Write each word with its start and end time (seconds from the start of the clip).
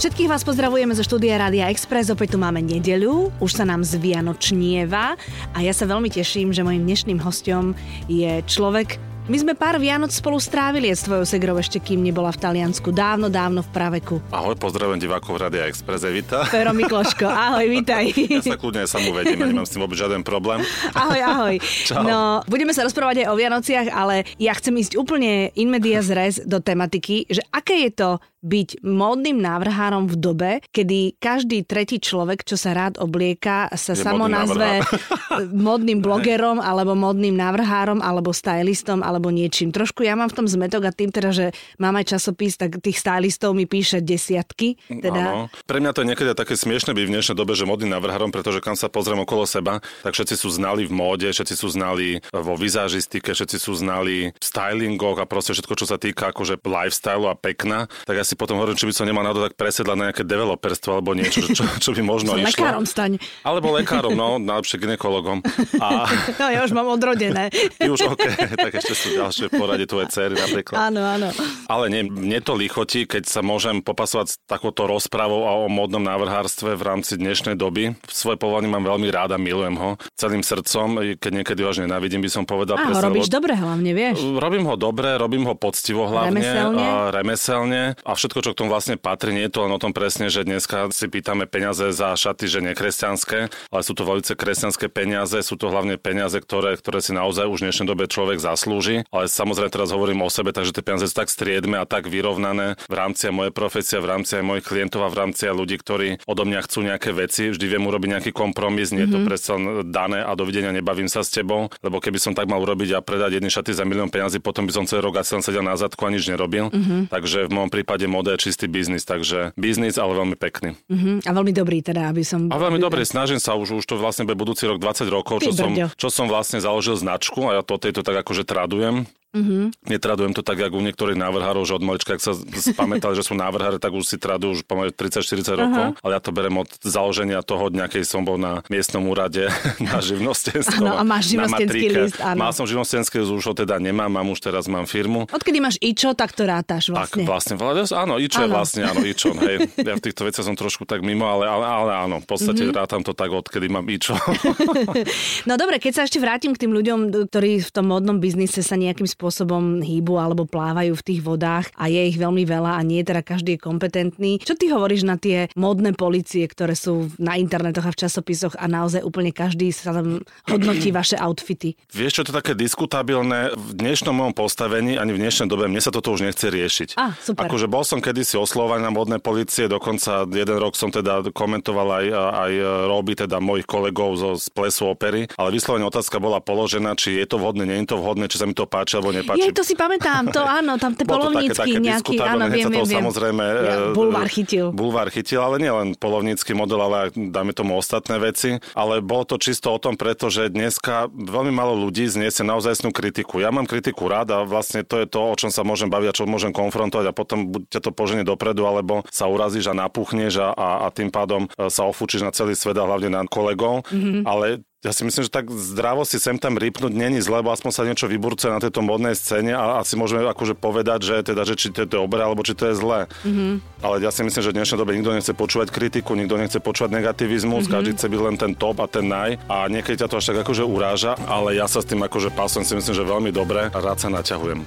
Všetkých 0.00 0.28
vás 0.28 0.44
pozdravujeme 0.44 0.92
zo 0.92 1.00
štúdia 1.00 1.40
Rádia 1.40 1.72
Express. 1.72 2.12
Opäť 2.12 2.36
tu 2.36 2.38
máme 2.40 2.60
nedeľu, 2.60 3.32
už 3.40 3.52
sa 3.56 3.64
nám 3.64 3.84
zvianočnieva 3.84 5.16
a 5.52 5.58
ja 5.64 5.72
sa 5.72 5.88
veľmi 5.88 6.12
teším, 6.12 6.52
že 6.52 6.60
mojim 6.60 6.84
dnešným 6.84 7.20
hostom 7.24 7.72
je 8.04 8.44
človek, 8.44 9.00
my 9.30 9.38
sme 9.38 9.54
pár 9.54 9.78
Vianoc 9.78 10.10
spolu 10.10 10.42
strávili 10.42 10.90
s 10.90 11.06
tvojou 11.06 11.22
segrou 11.22 11.54
ešte 11.54 11.78
kým 11.78 12.02
nebola 12.02 12.34
v 12.34 12.42
Taliansku. 12.42 12.90
Dávno, 12.90 13.30
dávno 13.30 13.62
v 13.62 13.70
praveku. 13.70 14.18
Ahoj, 14.34 14.58
pozdravujem 14.58 14.98
divákov 14.98 15.38
Radia 15.38 15.70
Express, 15.70 16.02
Evita. 16.02 16.50
Pero 16.50 16.74
Mikloško, 16.74 17.30
ahoj, 17.30 17.62
vítaj. 17.70 18.10
Ja 18.30 18.42
sa 18.42 18.58
kľudne 18.58 18.90
sám 18.90 19.06
uvedím, 19.06 19.38
nemám 19.38 19.62
s 19.62 19.78
tým 19.78 19.86
vôbec 19.86 19.94
žiaden 19.94 20.26
problém. 20.26 20.66
Ahoj, 20.98 21.20
ahoj. 21.22 21.54
Čau. 21.86 22.02
No, 22.02 22.42
budeme 22.50 22.74
sa 22.74 22.82
rozprávať 22.82 23.22
aj 23.22 23.26
o 23.30 23.38
Vianociach, 23.38 23.88
ale 23.94 24.26
ja 24.42 24.50
chcem 24.58 24.74
ísť 24.74 24.98
úplne 24.98 25.54
in 25.54 25.70
medias 25.70 26.10
res 26.10 26.42
do 26.42 26.58
tematiky, 26.58 27.30
že 27.30 27.46
aké 27.54 27.86
je 27.86 27.90
to 27.94 28.10
byť 28.40 28.80
módnym 28.80 29.36
návrhárom 29.36 30.08
v 30.08 30.16
dobe, 30.16 30.50
kedy 30.72 31.20
každý 31.20 31.60
tretí 31.68 32.00
človek, 32.00 32.40
čo 32.48 32.56
sa 32.56 32.72
rád 32.72 32.96
oblieka, 32.96 33.68
sa 33.76 33.92
Je 33.92 34.00
samo 34.00 34.32
nazve 34.32 34.80
módnym 35.68 36.00
blogerom, 36.00 36.56
alebo 36.56 36.96
módnym 36.96 37.36
návrhárom, 37.36 38.00
alebo 38.00 38.32
stylistom, 38.32 39.04
alebo 39.04 39.19
niečím. 39.28 39.68
Trošku 39.76 40.00
ja 40.00 40.16
mám 40.16 40.32
v 40.32 40.40
tom 40.40 40.46
zmetok 40.48 40.88
a 40.88 40.96
tým 40.96 41.12
teda, 41.12 41.30
že 41.36 41.46
mám 41.76 42.00
aj 42.00 42.16
časopis, 42.16 42.56
tak 42.56 42.80
tých 42.80 42.96
stylistov 42.96 43.52
mi 43.52 43.68
píše 43.68 44.00
desiatky. 44.00 44.80
Teda... 44.88 45.44
Áno. 45.44 45.52
Pre 45.68 45.76
mňa 45.76 45.92
to 45.92 46.00
je 46.00 46.08
niekedy 46.08 46.32
také 46.32 46.56
smiešne 46.56 46.96
byť 46.96 47.04
v 47.04 47.12
dnešnej 47.12 47.36
dobe, 47.36 47.52
že 47.52 47.68
modným 47.68 47.92
návrhárom, 47.92 48.32
pretože 48.32 48.64
kam 48.64 48.72
sa 48.72 48.88
pozriem 48.88 49.20
okolo 49.20 49.44
seba, 49.44 49.84
tak 50.00 50.16
všetci 50.16 50.40
sú 50.40 50.48
znali 50.48 50.88
v 50.88 50.92
móde, 50.96 51.28
všetci 51.28 51.54
sú 51.60 51.68
znali 51.68 52.24
vo 52.32 52.56
vizážistike, 52.56 53.36
všetci 53.36 53.60
sú 53.60 53.76
znali 53.76 54.32
v 54.32 54.44
stylingoch 54.44 55.20
a 55.20 55.28
proste 55.28 55.52
všetko, 55.52 55.76
čo 55.76 55.84
sa 55.84 56.00
týka 56.00 56.32
akože 56.32 56.56
lifestyle 56.64 57.28
a 57.28 57.36
pekna, 57.36 57.90
tak 58.06 58.16
ja 58.16 58.24
si 58.24 58.38
potom 58.38 58.56
hovorím, 58.56 58.78
či 58.78 58.88
by 58.88 58.94
som 58.94 59.04
nemal 59.04 59.26
na 59.26 59.34
to 59.34 59.42
tak 59.44 59.58
presedlať 59.58 59.96
na 59.98 60.04
nejaké 60.08 60.22
developerstvo 60.22 60.90
alebo 60.94 61.12
niečo, 61.12 61.42
čo, 61.50 61.66
čo 61.84 61.90
by 61.90 62.00
možno 62.06 62.38
išlo. 62.38 62.46
lekárom 62.46 62.86
staň. 62.86 63.18
Alebo 63.42 63.74
lekárom, 63.74 64.14
no, 64.14 64.38
najlepšie 64.38 64.78
ginekologom. 64.78 65.42
A 65.82 66.06
No 66.40 66.46
ja 66.48 66.62
už 66.62 66.72
mám 66.72 66.86
odrodené. 66.86 67.50
ty 67.50 67.88
už 67.90 68.14
OK, 68.14 68.22
tak 68.64 68.72
ešte 68.78 68.94
sú 68.94 69.08
ďalšie 69.10 69.46
porade 69.50 69.84
tvoje 69.86 70.06
cery 70.10 70.34
napríklad. 70.34 70.76
áno, 70.90 71.00
áno. 71.02 71.28
Ale 71.66 71.90
nie, 71.90 72.02
mne 72.06 72.38
to 72.40 72.54
lichotí, 72.54 73.06
keď 73.06 73.26
sa 73.26 73.40
môžem 73.40 73.80
popasovať 73.80 74.26
s 74.26 74.34
takouto 74.46 74.86
rozprávou 74.86 75.46
a 75.46 75.54
o 75.56 75.66
módnom 75.66 76.02
návrhárstve 76.02 76.74
v 76.74 76.82
rámci 76.82 77.14
dnešnej 77.14 77.54
doby. 77.54 77.94
Svoje 78.10 78.36
povolanie 78.36 78.66
mám 78.66 78.82
veľmi 78.82 79.06
rád 79.08 79.34
a 79.34 79.38
milujem 79.38 79.76
ho 79.78 79.90
celým 80.18 80.42
srdcom, 80.42 81.16
keď 81.16 81.32
niekedy 81.42 81.60
až 81.62 81.86
nenávidím, 81.86 82.24
by 82.24 82.30
som 82.30 82.44
povedal. 82.44 82.74
Áno, 82.76 82.94
presne, 82.94 83.06
robíš 83.06 83.26
lebo- 83.30 83.36
dobre 83.38 83.52
hlavne, 83.54 83.90
vieš. 83.94 84.18
Robím 84.36 84.64
ho 84.66 84.74
dobre, 84.74 85.14
robím 85.14 85.44
ho 85.46 85.54
poctivo 85.54 86.10
hlavne, 86.10 86.42
Remeselne? 86.42 86.82
A 86.82 86.90
remeselne 87.14 87.82
a 88.02 88.10
všetko, 88.12 88.38
čo 88.42 88.50
k 88.52 88.58
tomu 88.58 88.74
vlastne 88.74 88.98
patrí, 88.98 89.30
nie 89.30 89.46
je 89.46 89.52
to 89.54 89.62
len 89.64 89.72
o 89.72 89.78
tom 89.78 89.94
presne, 89.94 90.26
že 90.26 90.42
dneska 90.42 90.90
si 90.90 91.06
pýtame 91.06 91.46
peniaze 91.46 91.94
za 91.94 92.12
šaty, 92.18 92.50
že 92.50 92.58
nekresťanské, 92.60 93.38
ale 93.70 93.82
sú 93.86 93.94
to 93.94 94.02
veľmi 94.02 94.22
kresťanské 94.26 94.90
peniaze, 94.90 95.38
sú 95.46 95.54
to 95.54 95.70
hlavne 95.70 95.94
peniaze, 95.94 96.34
ktoré, 96.42 96.74
ktoré 96.74 96.98
si 96.98 97.14
naozaj 97.14 97.46
už 97.46 97.62
v 97.62 97.64
dnešnej 97.70 97.86
dobe 97.86 98.04
človek 98.10 98.42
zaslúži. 98.42 98.89
Ale 99.14 99.30
samozrejme 99.30 99.70
teraz 99.70 99.94
hovorím 99.94 100.26
o 100.26 100.30
sebe, 100.30 100.50
takže 100.50 100.74
tie 100.74 100.84
peniaze 100.84 101.06
sú 101.06 101.14
tak 101.14 101.30
striedme 101.30 101.78
a 101.78 101.86
tak 101.86 102.10
vyrovnané 102.10 102.74
v 102.86 102.94
rámci 102.94 103.30
mojej 103.30 103.54
profesie, 103.54 104.02
v 104.02 104.10
rámci 104.10 104.38
aj 104.38 104.44
mojich 104.44 104.66
klientov 104.66 105.06
a 105.06 105.12
v 105.12 105.16
rámci 105.16 105.46
aj 105.46 105.54
ľudí, 105.54 105.76
ktorí 105.78 106.08
odo 106.26 106.42
mňa 106.44 106.60
chcú 106.66 106.78
nejaké 106.86 107.10
veci. 107.14 107.50
Vždy 107.54 107.66
viem 107.66 107.84
urobiť 107.86 108.08
nejaký 108.18 108.30
kompromis, 108.34 108.90
nie 108.90 109.06
je 109.06 109.12
to 109.14 109.18
predsa 109.22 109.56
len 109.56 109.86
dané 109.88 110.20
a 110.22 110.32
dovidenia 110.34 110.74
nebavím 110.74 111.06
sa 111.06 111.22
s 111.22 111.30
tebou, 111.30 111.70
lebo 111.80 112.02
keby 112.02 112.18
som 112.18 112.32
tak 112.34 112.50
mal 112.50 112.58
urobiť 112.60 112.98
a 112.98 113.00
predať 113.00 113.38
jedny 113.38 113.50
šaty 113.50 113.72
za 113.72 113.86
milión 113.86 114.10
peniazy, 114.10 114.42
potom 114.42 114.66
by 114.66 114.72
som 114.74 114.84
celý 114.84 115.06
rok 115.06 115.22
asi 115.22 115.38
len 115.38 115.42
sedel 115.44 115.62
na 115.62 115.78
zadku 115.78 116.02
a 116.06 116.10
nič 116.10 116.26
nerobil. 116.26 116.72
Takže 117.08 117.46
v 117.46 117.50
môjom 117.52 117.70
prípade 117.70 118.04
moda 118.10 118.34
je 118.34 118.50
čistý 118.50 118.66
biznis, 118.66 119.06
takže 119.06 119.54
biznis, 119.54 119.96
ale 119.96 120.16
veľmi 120.16 120.36
pekný. 120.36 120.74
Mhm. 120.90 121.26
A 121.26 121.30
veľmi 121.30 121.52
dobrý 121.54 121.84
teda, 121.84 122.10
aby 122.10 122.22
som... 122.26 122.48
A 122.50 122.56
veľmi 122.56 122.80
dobre, 122.80 123.04
snažím 123.04 123.38
sa, 123.38 123.54
už, 123.54 123.82
už 123.82 123.84
to 123.86 123.94
vlastne 124.00 124.24
bude 124.26 124.38
budúci 124.40 124.64
rok 124.64 124.80
20 124.80 125.06
rokov, 125.12 125.44
Ty 125.44 125.46
čo 125.46 125.52
som, 125.52 125.70
čo 125.76 126.08
som 126.08 126.26
vlastne 126.26 126.58
založil 126.58 126.96
značku 126.96 127.44
a 127.52 127.60
ja 127.60 127.62
to 127.62 127.76
tejto 127.76 128.00
tak 128.00 128.24
akože 128.24 128.48
tradujem. 128.48 128.79
powiem. 128.80 129.19
Mm-hmm. 129.30 129.86
Netradujem 129.86 130.32
to 130.34 130.42
tak, 130.42 130.58
ako 130.58 130.78
u 130.78 130.84
niektorých 130.84 131.14
návrhárov, 131.14 131.62
že 131.62 131.78
od 131.78 131.84
malička, 131.86 132.18
ak 132.18 132.22
sa 132.22 132.34
spamätali, 132.34 133.14
že 133.14 133.22
sú 133.22 133.38
návrhári, 133.38 133.78
tak 133.78 133.94
už 133.94 134.04
si 134.04 134.16
tradujú 134.18 134.58
už 134.58 134.60
pomaly 134.66 134.90
30-40 134.90 135.54
rokov. 135.54 135.84
Ale 136.02 136.12
ja 136.18 136.20
to 136.20 136.34
berem 136.34 136.58
od 136.58 136.66
založenia 136.82 137.38
toho 137.46 137.70
dňa, 137.70 137.86
keď 137.86 138.02
som 138.02 138.26
bol 138.26 138.36
na 138.36 138.66
miestnom 138.66 139.06
úrade 139.06 139.46
na 139.78 140.02
živnostenskom. 140.02 140.82
Áno, 140.82 140.98
a 140.98 141.02
máš 141.06 141.30
živnostenský 141.34 141.86
list, 141.90 142.18
áno. 142.18 142.38
Mal 142.42 142.50
som 142.50 142.66
živnostenský 142.66 143.22
list, 143.22 143.30
už 143.30 143.44
ho 143.50 143.54
teda 143.54 143.78
nemám, 143.78 144.10
mám 144.10 144.26
už 144.34 144.42
teraz 144.42 144.66
mám 144.66 144.90
firmu. 144.90 145.30
Odkedy 145.30 145.62
máš 145.62 145.78
ičo, 145.78 146.10
tak 146.18 146.34
to 146.34 146.42
rátaš 146.42 146.90
vlastne. 146.90 147.22
Tak 147.22 147.30
vlastne, 147.30 147.54
vlastne 147.54 147.96
áno, 147.96 148.18
Ičo 148.18 148.42
je 148.42 148.48
Áno. 148.50 148.54
vlastne, 148.58 148.82
áno, 148.86 149.00
Ičo, 149.06 149.30
hej. 149.46 149.56
Ja 149.90 149.94
v 149.96 150.02
týchto 150.02 150.26
veciach 150.26 150.44
som 150.46 150.58
trošku 150.58 150.84
tak 150.86 151.02
mimo, 151.06 151.26
ale, 151.30 151.46
ale, 151.46 151.66
ale 151.66 151.92
áno, 151.94 152.18
v 152.22 152.26
podstate 152.26 152.66
Mhm. 152.66 152.74
mm-hmm. 152.74 152.78
rátam 152.82 153.00
to 153.06 153.12
tak, 153.14 153.30
odkedy 153.30 153.70
mám 153.70 153.86
Ičo. 153.86 154.14
No 155.48 155.56
dobre, 155.56 155.80
keď 155.80 155.92
sa 155.92 156.02
ešte 156.06 156.20
vrátim 156.20 156.52
k 156.52 156.66
tým 156.66 156.72
ľuďom, 156.74 157.28
ktorí 157.30 157.62
v 157.64 157.70
tom 157.72 157.88
modnom 157.90 158.20
biznise 158.20 158.60
sa 158.60 158.76
nejakým 158.76 159.08
spôsobom 159.20 159.84
hýbu 159.84 160.16
alebo 160.16 160.48
plávajú 160.48 160.96
v 160.96 161.04
tých 161.04 161.20
vodách 161.20 161.68
a 161.76 161.92
je 161.92 162.08
ich 162.08 162.16
veľmi 162.16 162.48
veľa 162.48 162.80
a 162.80 162.80
nie 162.80 163.04
teda 163.04 163.20
každý 163.20 163.60
je 163.60 163.60
kompetentný. 163.60 164.40
Čo 164.40 164.56
ty 164.56 164.72
hovoríš 164.72 165.04
na 165.04 165.20
tie 165.20 165.52
modné 165.52 165.92
policie, 165.92 166.48
ktoré 166.48 166.72
sú 166.72 167.12
na 167.20 167.36
internetoch 167.36 167.84
a 167.84 167.92
v 167.92 168.00
časopisoch 168.00 168.56
a 168.56 168.64
naozaj 168.64 169.04
úplne 169.04 169.28
každý 169.36 169.68
sa 169.76 169.92
tam 169.92 170.24
hodnotí 170.48 170.88
vaše 170.96 171.20
outfity? 171.20 171.76
Vieš, 171.92 172.16
čo 172.16 172.20
je 172.24 172.28
to 172.32 172.38
také 172.40 172.56
diskutabilné? 172.56 173.52
V 173.52 173.70
dnešnom 173.76 174.16
mojom 174.16 174.32
postavení, 174.32 174.96
ani 174.96 175.12
v 175.12 175.20
dnešnej 175.20 175.52
dobe, 175.52 175.68
mne 175.68 175.84
sa 175.84 175.92
toto 175.92 176.16
už 176.16 176.24
nechce 176.24 176.48
riešiť. 176.48 176.96
Á, 176.96 177.12
super. 177.20 177.44
Akože 177.44 177.68
bol 177.68 177.84
som 177.84 178.00
kedysi 178.00 178.40
oslovaný 178.40 178.88
na 178.88 178.92
modné 178.94 179.20
policie, 179.20 179.68
dokonca 179.68 180.24
jeden 180.24 180.56
rok 180.56 180.72
som 180.78 180.88
teda 180.88 181.28
komentoval 181.36 182.00
aj, 182.00 182.06
aj 182.48 182.52
roby 182.88 183.12
teda 183.18 183.42
mojich 183.42 183.68
kolegov 183.68 184.16
zo 184.16 184.30
z 184.38 184.46
plesu 184.54 184.88
opery, 184.88 185.26
ale 185.36 185.52
vyslovene 185.52 185.84
otázka 185.84 186.22
bola 186.22 186.38
položená, 186.38 186.94
či 186.94 187.18
je 187.18 187.26
to 187.26 187.36
vhodné, 187.36 187.66
nie 187.66 187.82
je 187.82 187.92
to 187.92 187.98
vhodné, 187.98 188.30
či 188.30 188.38
sa 188.38 188.46
mi 188.46 188.54
to 188.54 188.64
páči 188.64 188.96
alebo 188.96 189.09
nepáči. 189.14 189.40
Je, 189.42 189.54
to 189.54 189.64
si 189.66 189.74
pamätám, 189.74 190.30
to 190.30 190.42
áno, 190.58 190.76
tam 190.76 190.94
tie 190.94 191.06
polovnícky 191.06 191.80
nejaký, 191.80 192.20
áno, 192.20 192.46
viem, 192.52 192.68
viem, 192.68 192.86
viem. 192.86 192.98
samozrejme... 193.02 193.44
Ja, 193.44 193.74
e, 193.90 193.96
bulvár 193.96 194.28
chytil. 194.30 194.70
Bulvár 194.70 195.08
chytil, 195.10 195.40
ale 195.40 195.56
nie 195.58 195.72
len 195.72 195.88
polovnícky 195.96 196.52
model, 196.52 196.80
ale 196.84 197.10
dáme 197.14 197.56
tomu 197.56 197.74
ostatné 197.74 198.20
veci. 198.20 198.60
Ale 198.76 199.00
bolo 199.00 199.24
to 199.24 199.36
čisto 199.40 199.72
o 199.72 199.78
tom, 199.80 199.96
pretože 199.96 200.52
dneska 200.52 201.08
veľmi 201.10 201.50
málo 201.50 201.74
ľudí 201.74 202.06
zniesie 202.06 202.44
naozaj 202.44 202.82
kritiku. 202.92 203.40
Ja 203.40 203.50
mám 203.50 203.64
kritiku 203.64 204.06
rád 204.06 204.32
a 204.34 204.38
vlastne 204.44 204.84
to 204.84 205.00
je 205.00 205.06
to, 205.08 205.20
o 205.20 205.34
čom 205.36 205.50
sa 205.52 205.62
môžem 205.66 205.88
baviť 205.88 206.08
a 206.10 206.16
čo 206.16 206.24
môžem 206.28 206.52
konfrontovať 206.54 207.10
a 207.10 207.16
potom 207.16 207.50
buď 207.50 207.62
ťa 207.66 207.80
to 207.82 207.90
poženie 207.92 208.24
dopredu, 208.24 208.66
alebo 208.66 209.02
sa 209.08 209.26
urazíš 209.26 209.70
a 209.70 209.74
napuchneš 209.74 210.40
a, 210.40 210.52
a, 210.54 210.68
a 210.84 210.94
tým 210.94 211.08
pádom 211.08 211.46
e, 211.46 211.68
sa 211.68 211.88
ofúčiš 211.88 212.22
na 212.22 212.32
celý 212.32 212.54
svet 212.54 212.76
a 212.76 212.86
hlavne 212.86 213.10
na 213.10 213.22
kolegov. 213.26 213.86
Mhm. 213.88 214.10
Mm-hmm. 214.10 214.24
Ale 214.26 214.46
ja 214.80 214.96
si 214.96 215.04
myslím, 215.04 215.28
že 215.28 215.32
tak 215.32 215.52
zdravo 215.52 216.08
si 216.08 216.16
sem 216.16 216.40
tam 216.40 216.56
rýpnuť 216.56 216.88
není 216.96 217.20
zle, 217.20 217.44
lebo 217.44 217.52
aspoň 217.52 217.68
sa 217.68 217.84
niečo 217.84 218.08
vyburcuje 218.08 218.48
na 218.48 218.64
tejto 218.64 218.80
modnej 218.80 219.12
scéne 219.12 219.52
a 219.52 219.84
asi 219.84 219.92
môžeme 219.92 220.24
akože 220.24 220.56
povedať, 220.56 221.04
že, 221.04 221.16
teda, 221.20 221.44
že 221.44 221.52
či 221.52 221.68
to 221.68 221.84
je 221.84 221.88
dobré 222.00 222.24
alebo 222.24 222.40
či 222.40 222.56
to 222.56 222.64
je 222.72 222.80
zlé. 222.80 223.04
Mm-hmm. 223.20 223.84
Ale 223.84 224.00
ja 224.00 224.08
si 224.08 224.24
myslím, 224.24 224.40
že 224.40 224.48
v 224.48 224.56
dnešnej 224.56 224.80
dobe 224.80 224.96
nikto 224.96 225.12
nechce 225.12 225.36
počúvať 225.36 225.68
kritiku, 225.68 226.16
nikto 226.16 226.40
nechce 226.40 226.56
počúvať 226.64 226.96
negativizmus, 226.96 227.68
mm-hmm. 227.68 227.76
každý 227.76 227.90
chce 227.92 228.06
byť 228.08 228.20
len 228.24 228.36
ten 228.40 228.52
top 228.56 228.80
a 228.80 228.88
ten 228.88 229.04
naj 229.04 229.36
a 229.52 229.68
niekedy 229.68 230.00
ťa 230.00 230.08
to 230.08 230.16
až 230.16 230.32
tak 230.32 230.48
akože 230.48 230.64
uráža, 230.64 231.12
ale 231.28 231.60
ja 231.60 231.68
sa 231.68 231.84
s 231.84 231.88
tým 231.88 232.00
akože 232.00 232.32
pasujem 232.32 232.64
si 232.64 232.72
myslím, 232.80 232.94
že 232.96 233.04
veľmi 233.04 233.30
dobre 233.36 233.68
a 233.68 233.78
rád 233.84 234.00
sa 234.00 234.08
naťahujem. 234.08 234.64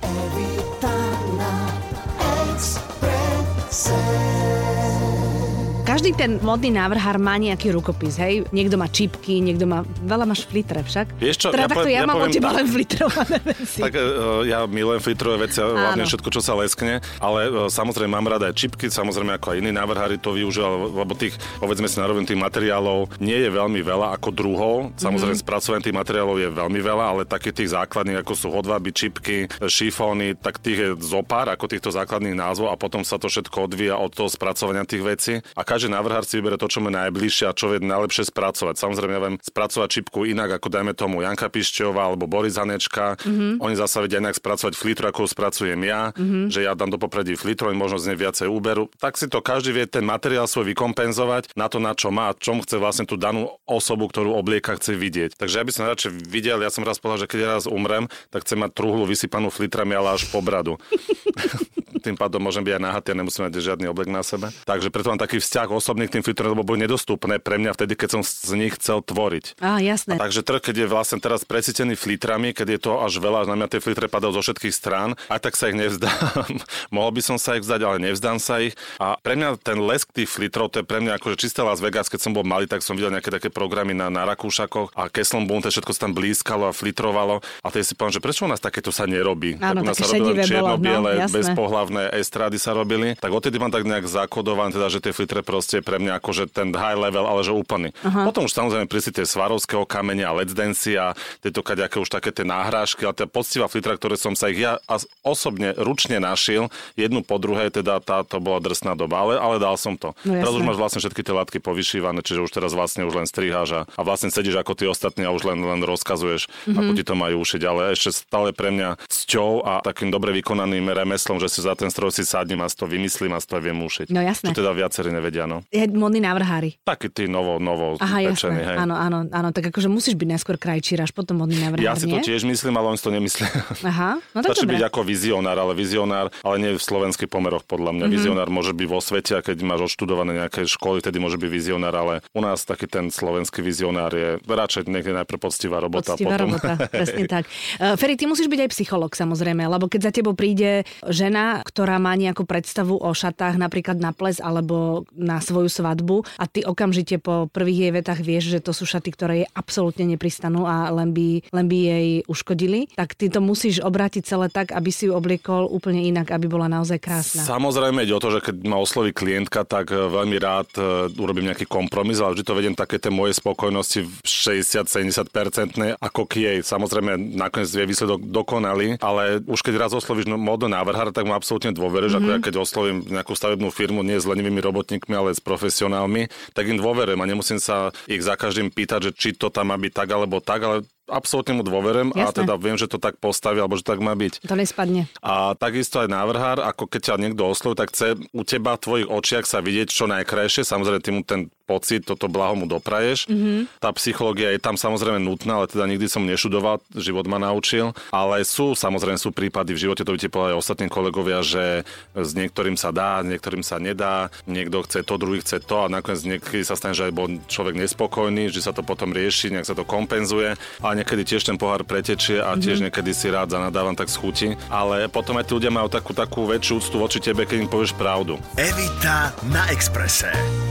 Každý 6.04 6.20
ten 6.20 6.36
modný 6.44 6.68
návrhár 6.68 7.16
má 7.16 7.40
nejaký 7.40 7.72
rukopis, 7.72 8.20
hej? 8.20 8.44
Niekto 8.52 8.76
má 8.76 8.92
čipky, 8.92 9.40
niekto 9.40 9.64
má... 9.64 9.88
Veľa 10.04 10.28
máš 10.28 10.44
flitre 10.44 10.84
však. 10.84 11.16
Vieš 11.16 11.38
čo, 11.40 11.48
teda 11.48 11.64
ja 11.64 11.72
takto 11.72 11.88
poviem- 11.88 11.96
ja, 11.96 12.04
ja 12.04 12.10
mám 12.12 12.20
od 12.20 12.28
teba 12.28 12.52
tak. 12.52 12.58
len 12.60 12.68
flitrované 12.68 13.38
veci. 13.40 13.80
Tak 13.80 13.94
e, 13.96 14.04
ja 14.52 14.60
milujem 14.68 15.00
filtrové 15.00 15.48
veci, 15.48 15.64
a 15.64 15.72
hlavne 15.72 16.04
Áno. 16.04 16.12
všetko, 16.12 16.28
čo 16.28 16.44
sa 16.44 16.60
leskne, 16.60 17.00
ale 17.24 17.40
e, 17.48 17.52
samozrejme 17.72 18.20
mám 18.20 18.28
rada 18.28 18.52
aj 18.52 18.56
čipky, 18.60 18.92
samozrejme 18.92 19.40
ako 19.40 19.56
aj 19.56 19.58
iní 19.64 19.72
návrhári 19.72 20.20
to 20.20 20.36
využívajú, 20.36 20.92
lebo 20.92 21.16
tých, 21.16 21.40
povedzme 21.64 21.88
si, 21.88 21.96
narobím 21.96 22.28
tých 22.28 22.36
materiálov 22.36 23.24
nie 23.24 23.40
je 23.40 23.48
veľmi 23.48 23.80
veľa 23.80 24.20
ako 24.20 24.30
druhov. 24.36 24.76
Samozrejme, 25.00 25.40
mm-hmm. 25.40 25.48
spracovanie 25.48 25.88
tých 25.88 25.96
materiálov 26.04 26.36
je 26.36 26.50
veľmi 26.52 26.80
veľa, 26.84 27.06
ale 27.16 27.22
takých 27.24 27.64
tých 27.64 27.80
základných, 27.80 28.20
ako 28.20 28.34
sú 28.36 28.52
hodváby, 28.52 28.92
čipky, 28.92 29.48
šifóny, 29.56 30.36
tak 30.36 30.60
tých 30.60 30.80
je 30.84 30.90
zopár 31.00 31.48
ako 31.48 31.72
týchto 31.72 31.96
základných 31.96 32.36
názvov 32.36 32.76
a 32.76 32.76
potom 32.76 33.08
sa 33.08 33.16
to 33.16 33.32
všetko 33.32 33.72
odvíja 33.72 33.96
od 33.96 34.12
toho 34.12 34.28
spracovania 34.28 34.84
tých 34.84 35.00
vecí. 35.00 35.34
A 35.56 35.64
každý 35.64 35.93
návrhár 35.94 36.26
si 36.26 36.42
vyberie 36.42 36.58
to, 36.58 36.66
čo 36.66 36.82
mu 36.82 36.90
je 36.90 36.98
najbližšie 36.98 37.46
a 37.46 37.54
čo 37.54 37.70
vie 37.70 37.78
najlepšie 37.78 38.34
spracovať. 38.34 38.76
Samozrejme, 38.82 39.14
ja 39.14 39.22
viem 39.22 39.38
spracovať 39.38 39.88
čipku 40.02 40.26
inak, 40.26 40.58
ako 40.58 40.68
dajme 40.74 40.94
tomu 40.98 41.22
Janka 41.22 41.54
Pišťová 41.54 42.10
alebo 42.10 42.26
Boris 42.26 42.58
Hanečka. 42.58 43.22
Mm-hmm. 43.22 43.62
Oni 43.62 43.76
zasa 43.78 44.02
vedia 44.02 44.18
inak 44.18 44.34
spracovať 44.34 44.74
flitru, 44.74 45.06
ako 45.14 45.30
spracujem 45.30 45.78
ja, 45.86 46.10
mm-hmm. 46.18 46.50
že 46.50 46.66
ja 46.66 46.74
dám 46.74 46.90
do 46.90 46.98
popredí 46.98 47.38
flitru, 47.38 47.70
oni 47.70 47.78
možno 47.78 48.02
z 48.02 48.14
nej 48.14 48.18
viacej 48.18 48.50
úberu. 48.50 48.90
Tak 48.98 49.22
si 49.22 49.30
to 49.30 49.46
každý 49.46 49.76
vie 49.76 49.86
ten 49.86 50.02
materiál 50.02 50.50
svoj 50.50 50.74
vykompenzovať 50.74 51.54
na 51.54 51.70
to, 51.70 51.78
na 51.78 51.94
čo 51.94 52.10
má, 52.10 52.34
čom 52.34 52.66
chce 52.66 52.82
vlastne 52.82 53.06
tú 53.06 53.20
danú 53.20 53.54
osobu, 53.70 54.10
ktorú 54.10 54.34
oblieka, 54.34 54.80
chce 54.80 54.98
vidieť. 54.98 55.38
Takže 55.38 55.56
ja 55.62 55.64
by 55.64 55.72
som 55.72 55.84
radšej 55.86 56.12
videl, 56.26 56.58
ja 56.64 56.74
som 56.74 56.82
raz 56.82 56.98
povedal, 56.98 57.28
že 57.28 57.30
keď 57.30 57.40
ja 57.40 57.50
raz 57.60 57.66
umrem, 57.70 58.10
tak 58.34 58.48
chcem 58.48 58.58
mať 58.58 58.74
truhlu 58.74 59.06
vysypanú 59.06 59.54
flitrami, 59.54 59.94
ale 59.94 60.18
až 60.18 60.26
po 60.32 60.42
bradu. 60.42 60.80
tým 62.04 62.20
pádom 62.20 62.44
môžem 62.44 62.68
byť 62.68 62.76
aj 62.76 62.84
nahatý 62.84 63.08
a 63.16 63.20
nemusím 63.24 63.48
mať 63.48 63.64
žiadny 63.64 63.88
oblek 63.88 64.12
na 64.12 64.20
sebe. 64.28 64.52
Takže 64.68 64.92
preto 64.92 65.08
mám 65.08 65.24
taký 65.24 65.40
vzťah 65.40 65.68
osobný 65.84 66.08
k 66.08 66.16
tým 66.20 66.24
filtrom, 66.24 66.56
lebo 66.56 66.64
boli 66.64 66.88
nedostupné 66.88 67.44
pre 67.44 67.60
mňa 67.60 67.76
vtedy, 67.76 68.00
keď 68.00 68.10
som 68.16 68.22
z 68.24 68.56
nich 68.56 68.80
chcel 68.80 69.04
tvoriť. 69.04 69.60
Á, 69.60 69.84
jasné. 69.84 70.16
A 70.16 70.24
takže 70.24 70.40
trh, 70.40 70.64
keď 70.64 70.76
je 70.80 70.88
vlastne 70.88 71.20
teraz 71.20 71.44
presítený 71.44 72.00
flitrami, 72.00 72.56
keď 72.56 72.68
je 72.72 72.80
to 72.80 72.92
až 73.04 73.20
veľa, 73.20 73.52
na 73.52 73.60
mňa 73.60 73.68
tie 73.68 73.84
filtre 73.84 74.08
padajú 74.08 74.40
zo 74.40 74.42
všetkých 74.48 74.72
strán, 74.72 75.20
a 75.28 75.36
tak 75.44 75.60
sa 75.60 75.68
ich 75.68 75.76
nevzdám. 75.76 76.64
Mohol 76.96 77.12
by 77.20 77.22
som 77.28 77.36
sa 77.36 77.60
ich 77.60 77.68
vzdať, 77.68 77.82
ale 77.84 78.00
nevzdám 78.00 78.40
sa 78.40 78.64
ich. 78.64 78.80
A 79.04 79.20
pre 79.20 79.36
mňa 79.36 79.60
ten 79.60 79.84
lesk 79.84 80.16
tých 80.16 80.32
flitrov, 80.32 80.72
to 80.72 80.80
je 80.82 80.88
pre 80.88 81.04
mňa 81.04 81.20
akože 81.20 81.36
čisté 81.36 81.60
Las 81.60 81.84
Vegas, 81.84 82.08
keď 82.08 82.20
som 82.24 82.32
bol 82.32 82.48
malý, 82.48 82.70
tak 82.70 82.80
som 82.80 82.96
videl 82.96 83.12
nejaké 83.12 83.34
také 83.34 83.50
programy 83.52 83.92
na, 83.92 84.08
na 84.08 84.24
Rakúšakoch 84.24 84.96
a 84.96 85.12
Keslom 85.12 85.50
Boom, 85.50 85.60
to 85.60 85.74
všetko 85.74 85.92
sa 85.92 86.08
tam 86.08 86.14
blízkalo 86.14 86.70
a 86.70 86.74
flitrovalo. 86.76 87.40
A 87.64 87.68
tie 87.74 87.84
si 87.84 87.98
poviem, 87.98 88.14
že 88.14 88.22
prečo 88.22 88.46
u 88.46 88.50
nás 88.52 88.60
takéto 88.60 88.92
sa 88.92 89.08
nerobí? 89.08 89.58
Áno, 89.64 89.82
tak 89.82 89.84
u 89.84 89.88
nás 89.88 89.98
sa 89.98 90.08
robili 90.12 90.44
čierno-biele, 90.44 91.12
no, 91.24 91.32
bezpohlavné 91.32 92.04
estrády 92.20 92.60
sa 92.60 92.76
robili. 92.76 93.16
Tak 93.18 93.32
odtedy 93.32 93.58
mám 93.58 93.72
tak 93.72 93.88
nejak 93.88 94.06
zakodované, 94.06 94.76
teda, 94.76 94.88
že 94.92 95.00
tie 95.00 95.16
flitre 95.16 95.42
proste 95.42 95.63
je 95.70 95.82
pre 95.82 95.98
mňa 95.98 96.20
akože 96.20 96.52
ten 96.52 96.74
high 96.74 96.98
level, 96.98 97.24
ale 97.24 97.42
že 97.42 97.54
úplný. 97.54 97.96
Aha. 98.04 98.28
Potom 98.28 98.44
už 98.44 98.52
samozrejme 98.52 98.88
prísli 98.88 99.14
tie 99.14 99.24
svarovského 99.24 99.88
kamene 99.88 100.28
a 100.28 100.34
let's 100.34 100.52
dance 100.52 100.86
a 100.90 101.14
tieto 101.40 101.64
kaďaké 101.64 102.02
už 102.02 102.10
také 102.10 102.34
tie 102.34 102.44
náhrážky, 102.44 103.06
ale 103.06 103.16
tá 103.16 103.24
poctivá 103.24 103.70
flitra, 103.70 103.96
ktoré 103.96 104.20
som 104.20 104.34
sa 104.34 104.50
ich 104.50 104.60
ja 104.60 104.82
osobne 105.22 105.74
ručne 105.78 106.18
našiel, 106.18 106.68
jednu 106.96 107.22
po 107.22 107.38
druhej, 107.38 107.70
teda 107.72 108.00
táto 108.00 108.40
bola 108.40 108.60
drsná 108.60 108.98
doba, 108.98 109.22
ale, 109.24 109.34
ale 109.38 109.56
dal 109.62 109.78
som 109.78 109.96
to. 109.96 110.16
No, 110.26 110.40
teraz 110.40 110.54
už 110.54 110.64
máš 110.64 110.78
vlastne 110.80 111.00
všetky 111.00 111.22
tie 111.22 111.34
látky 111.34 111.58
povyšívané, 111.62 112.26
čiže 112.26 112.44
už 112.44 112.52
teraz 112.52 112.72
vlastne 112.74 113.06
už 113.06 113.14
len 113.14 113.28
striháš 113.30 113.70
a, 113.72 113.82
a 113.86 114.02
vlastne 114.02 114.34
sedíš 114.34 114.58
ako 114.58 114.74
tí 114.74 114.86
ostatní 114.88 115.24
a 115.24 115.32
už 115.32 115.46
len, 115.46 115.62
len 115.62 115.82
rozkazuješ, 115.86 116.50
Mhm. 116.50 116.50
mm-hmm. 116.74 116.80
ako 116.80 116.92
ti 116.98 117.04
to 117.04 117.16
majú 117.16 117.36
ušiť. 117.44 117.62
Ale 117.64 117.82
ešte 117.94 118.10
stále 118.16 118.50
pre 118.56 118.72
mňa 118.74 118.90
cťou 119.06 119.52
a 119.62 119.74
takým 119.84 120.10
dobre 120.10 120.32
vykonaným 120.34 120.90
remeslom, 120.90 121.38
že 121.38 121.52
si 121.52 121.60
za 121.62 121.76
ten 121.78 121.92
stroj 121.92 122.10
si 122.10 122.24
sadnem 122.26 122.58
a 122.64 122.68
si 122.72 122.78
to 122.80 122.88
vymyslím 122.88 123.36
a 123.36 123.40
si 123.44 123.48
to 123.48 123.60
viem 123.60 123.78
ušiť. 123.78 124.08
No 124.10 124.24
jasné. 124.24 124.50
Čo 124.50 124.64
teda 124.64 124.72
viacerí 124.74 125.12
nevedia, 125.12 125.46
no. 125.46 125.53
Je 125.70 125.84
modný 125.92 126.24
návrhári. 126.24 126.80
Taký 126.82 127.12
tí 127.12 127.24
novo, 127.30 127.62
novo 127.62 128.00
Aha, 128.00 128.24
pečený, 128.32 128.58
jasné. 128.58 128.64
hej. 128.74 128.78
Áno, 128.82 128.96
áno, 128.98 129.18
áno, 129.30 129.50
tak 129.54 129.70
akože 129.70 129.92
musíš 129.92 130.16
byť 130.18 130.28
najskôr 130.34 130.58
krajčír, 130.58 130.98
až 131.04 131.14
potom 131.14 131.44
modný 131.44 131.60
návrhár, 131.62 131.84
Ja 131.84 131.94
si 131.94 132.10
to 132.10 132.18
nie? 132.18 132.26
tiež 132.26 132.48
myslím, 132.48 132.74
ale 132.80 132.94
on 132.94 132.98
si 132.98 133.04
to 133.04 133.12
nemyslí. 133.14 133.46
Aha, 133.92 134.18
no 134.34 134.40
tak 134.40 134.56
Stačí 134.56 134.66
dobre. 134.66 134.80
byť 134.80 134.84
ako 134.90 135.02
vizionár, 135.06 135.58
ale 135.60 135.74
vizionár, 135.78 136.26
ale 136.42 136.56
nie 136.58 136.72
v 136.74 136.82
slovenských 136.82 137.30
pomeroch 137.30 137.68
podľa 137.68 137.92
mňa. 137.94 138.06
Mm-hmm. 138.08 138.18
Vizionár 138.18 138.48
môže 138.50 138.74
byť 138.74 138.88
vo 138.88 139.00
svete 139.04 139.38
a 139.38 139.42
keď 139.44 139.58
máš 139.62 139.94
odštudované 139.94 140.32
nejaké 140.40 140.64
školy, 140.66 141.04
tedy 141.04 141.20
môže 141.20 141.38
byť 141.38 141.50
vizionár, 141.52 141.94
ale 141.94 142.14
u 142.32 142.42
nás 142.42 142.64
taký 142.64 142.88
ten 142.88 143.12
slovenský 143.12 143.60
vizionár 143.60 144.16
je 144.16 144.40
radšej 144.42 144.88
niekde 144.88 145.12
najprv 145.14 145.40
poctivá 145.42 145.84
robota. 145.84 146.16
Poctivá 146.16 146.40
potom... 146.40 146.48
robota, 146.48 146.72
presne 146.94 147.28
tak. 147.28 147.44
Uh, 147.78 148.00
Ferry, 148.00 148.16
ty 148.16 148.26
musíš 148.26 148.48
byť 148.48 148.60
aj 148.64 148.70
psycholog 148.72 149.12
samozrejme, 149.12 149.68
lebo 149.68 149.92
keď 149.92 150.10
za 150.10 150.12
tebou 150.16 150.34
príde 150.38 150.88
žena, 151.10 151.60
ktorá 151.66 152.00
má 152.00 152.16
nejakú 152.16 152.48
predstavu 152.48 152.96
o 152.96 153.12
šatách 153.12 153.60
napríklad 153.60 154.00
na 154.00 154.16
ples 154.16 154.40
alebo 154.40 155.04
na 155.12 155.43
svoju 155.44 155.70
svadbu 155.70 156.24
a 156.40 156.48
ty 156.48 156.64
okamžite 156.64 157.20
po 157.20 157.52
prvých 157.52 157.80
jej 157.90 157.92
vetách 157.92 158.22
vieš, 158.24 158.44
že 158.56 158.60
to 158.64 158.72
sú 158.72 158.88
šaty, 158.88 159.10
ktoré 159.12 159.34
jej 159.44 159.50
absolútne 159.52 160.08
nepristanú 160.08 160.64
a 160.64 160.88
len 160.90 161.12
by, 161.12 161.44
len 161.52 161.66
by 161.68 161.78
jej 161.78 162.08
uškodili, 162.32 162.88
tak 162.96 163.14
ty 163.20 163.28
to 163.28 163.44
musíš 163.44 163.84
obrátiť 163.84 164.24
celé 164.24 164.48
tak, 164.48 164.72
aby 164.72 164.90
si 164.90 165.10
ju 165.10 165.14
obliekol 165.14 165.68
úplne 165.68 166.00
inak, 166.06 166.32
aby 166.32 166.48
bola 166.48 166.72
naozaj 166.72 166.98
krásna. 167.04 167.44
Samozrejme 167.44 168.08
ide 168.08 168.16
o 168.16 168.24
to, 168.24 168.40
že 168.40 168.40
keď 168.40 168.56
ma 168.64 168.80
osloví 168.80 169.12
klientka, 169.12 169.68
tak 169.68 169.92
e, 169.92 169.98
veľmi 169.98 170.38
rád 170.40 170.70
e, 170.80 170.82
urobím 171.20 171.52
nejaký 171.52 171.68
kompromis, 171.68 172.24
ale 172.24 172.38
vždy 172.38 172.44
to 172.46 172.58
vedem 172.58 172.76
také 172.78 173.02
tie 173.02 173.12
moje 173.12 173.36
spokojnosti 173.36 174.06
v 174.06 174.14
60-70% 174.24 176.00
ako 176.00 176.22
k 176.30 176.34
jej. 176.48 176.58
Samozrejme, 176.64 177.36
nakoniec 177.36 177.70
je 177.70 177.84
výsledok 177.84 178.24
dokonalý, 178.24 179.02
ale 179.04 179.44
už 179.44 179.60
keď 179.66 179.90
raz 179.90 179.92
oslovíš 179.92 180.30
no- 180.30 180.40
módne 180.40 180.72
návrhára, 180.72 181.12
tak 181.12 181.28
mu 181.28 181.36
absolútne 181.36 181.74
dôveruješ, 181.74 182.16
mm-hmm. 182.16 182.30
ako 182.30 182.38
ja 182.38 182.46
keď 182.46 182.54
oslovím 182.62 182.98
nejakú 183.10 183.34
stavebnú 183.34 183.74
firmu, 183.74 184.06
nie 184.06 184.22
s 184.22 184.30
lenivými 184.30 184.62
robotníkmi, 184.62 185.14
ale 185.14 185.33
s 185.34 185.42
profesionálmi, 185.42 186.30
tak 186.54 186.70
im 186.70 186.78
dôverujem 186.78 187.20
a 187.20 187.30
nemusím 187.30 187.60
sa 187.60 187.90
ich 188.06 188.22
za 188.22 188.38
každým 188.38 188.70
pýtať, 188.70 189.10
že 189.10 189.12
či 189.12 189.30
to 189.34 189.50
tam 189.50 189.74
má 189.74 189.78
byť 189.78 189.92
tak 189.94 190.10
alebo 190.14 190.40
tak, 190.40 190.62
ale 190.64 190.78
absolútne 191.10 191.60
mu 191.60 191.64
dôverujem 191.68 192.16
a 192.16 192.32
teda 192.32 192.56
viem, 192.56 192.80
že 192.80 192.88
to 192.88 192.96
tak 192.96 193.20
postaví 193.20 193.60
alebo 193.60 193.76
že 193.76 193.84
tak 193.84 194.00
má 194.00 194.16
byť. 194.16 194.48
To 194.48 194.56
nespadne. 194.56 195.12
A 195.20 195.52
takisto 195.60 196.00
aj 196.00 196.08
návrhár, 196.08 196.64
ako 196.64 196.88
keď 196.88 197.02
ťa 197.14 197.16
niekto 197.20 197.44
osloví, 197.44 197.76
tak 197.76 197.92
chce 197.92 198.16
u 198.32 198.42
teba 198.48 198.80
v 198.80 198.84
tvojich 198.84 199.08
očiach 199.12 199.46
sa 199.46 199.60
vidieť 199.60 199.88
čo 199.92 200.08
najkrajšie. 200.08 200.64
Samozrejme, 200.64 201.04
ty 201.04 201.12
mu 201.12 201.22
ten 201.28 201.52
pocit, 201.64 202.04
toto 202.04 202.28
blaho 202.28 202.60
mu 202.60 202.66
dopraješ. 202.68 203.28
Mm-hmm. 203.28 203.80
Tá 203.80 203.90
psychológia 203.96 204.52
je 204.52 204.60
tam 204.60 204.76
samozrejme 204.76 205.24
nutná, 205.24 205.64
ale 205.64 205.72
teda 205.72 205.88
nikdy 205.88 206.08
som 206.12 206.28
nešudoval, 206.28 206.84
život 206.96 207.26
ma 207.28 207.40
naučil. 207.40 207.96
Ale 208.12 208.44
sú, 208.44 208.76
samozrejme, 208.76 209.16
sú 209.16 209.32
prípady 209.32 209.76
v 209.76 209.88
živote, 209.88 210.04
to 210.04 210.14
by 210.14 210.20
ti 210.20 210.30
povedali 210.32 210.60
ostatní 210.60 210.88
kolegovia, 210.92 211.40
že 211.42 211.88
s 212.14 212.32
niektorým 212.36 212.76
sa 212.76 212.92
dá, 212.92 213.24
s 213.24 213.28
niektorým 213.28 213.64
sa 213.64 213.80
nedá, 213.80 214.28
niekto 214.44 214.84
chce 214.84 215.08
to, 215.08 215.16
druhý 215.16 215.40
chce 215.40 215.64
to 215.64 215.88
a 215.88 215.92
nakoniec 215.92 216.24
niekedy 216.24 216.64
sa 216.68 216.76
stane, 216.76 216.96
že 216.96 217.08
aj 217.08 217.14
bol 217.16 217.28
človek 217.48 217.80
nespokojný, 217.80 218.52
že 218.52 218.64
sa 218.64 218.76
to 218.76 218.84
potom 218.84 219.16
rieši, 219.16 219.56
nejak 219.56 219.68
sa 219.68 219.76
to 219.76 219.88
kompenzuje. 219.88 220.60
A 220.84 220.88
niekedy 220.94 221.24
tiež 221.24 221.48
ten 221.48 221.56
pohár 221.56 221.88
pretečie 221.88 222.44
a 222.44 222.54
tiež 222.60 222.80
mm-hmm. 222.80 222.92
niekedy 222.92 223.12
si 223.16 223.32
rád 223.32 223.56
zanadávam 223.56 223.96
tak 223.96 224.12
z 224.12 224.20
chuti. 224.20 224.50
Ale 224.68 225.08
potom 225.08 225.40
aj 225.40 225.48
tí 225.48 225.52
ľudia 225.56 225.72
majú 225.72 225.88
takú, 225.88 226.12
takú 226.12 226.46
väčšiu 226.46 226.84
úctu 226.84 226.96
voči 227.00 227.20
tebe, 227.24 227.48
keď 227.48 227.58
im 227.66 227.70
povieš 227.72 227.96
pravdu. 227.96 228.38
Evita 228.60 229.32
na 229.48 229.70
Exprese. 229.72 230.63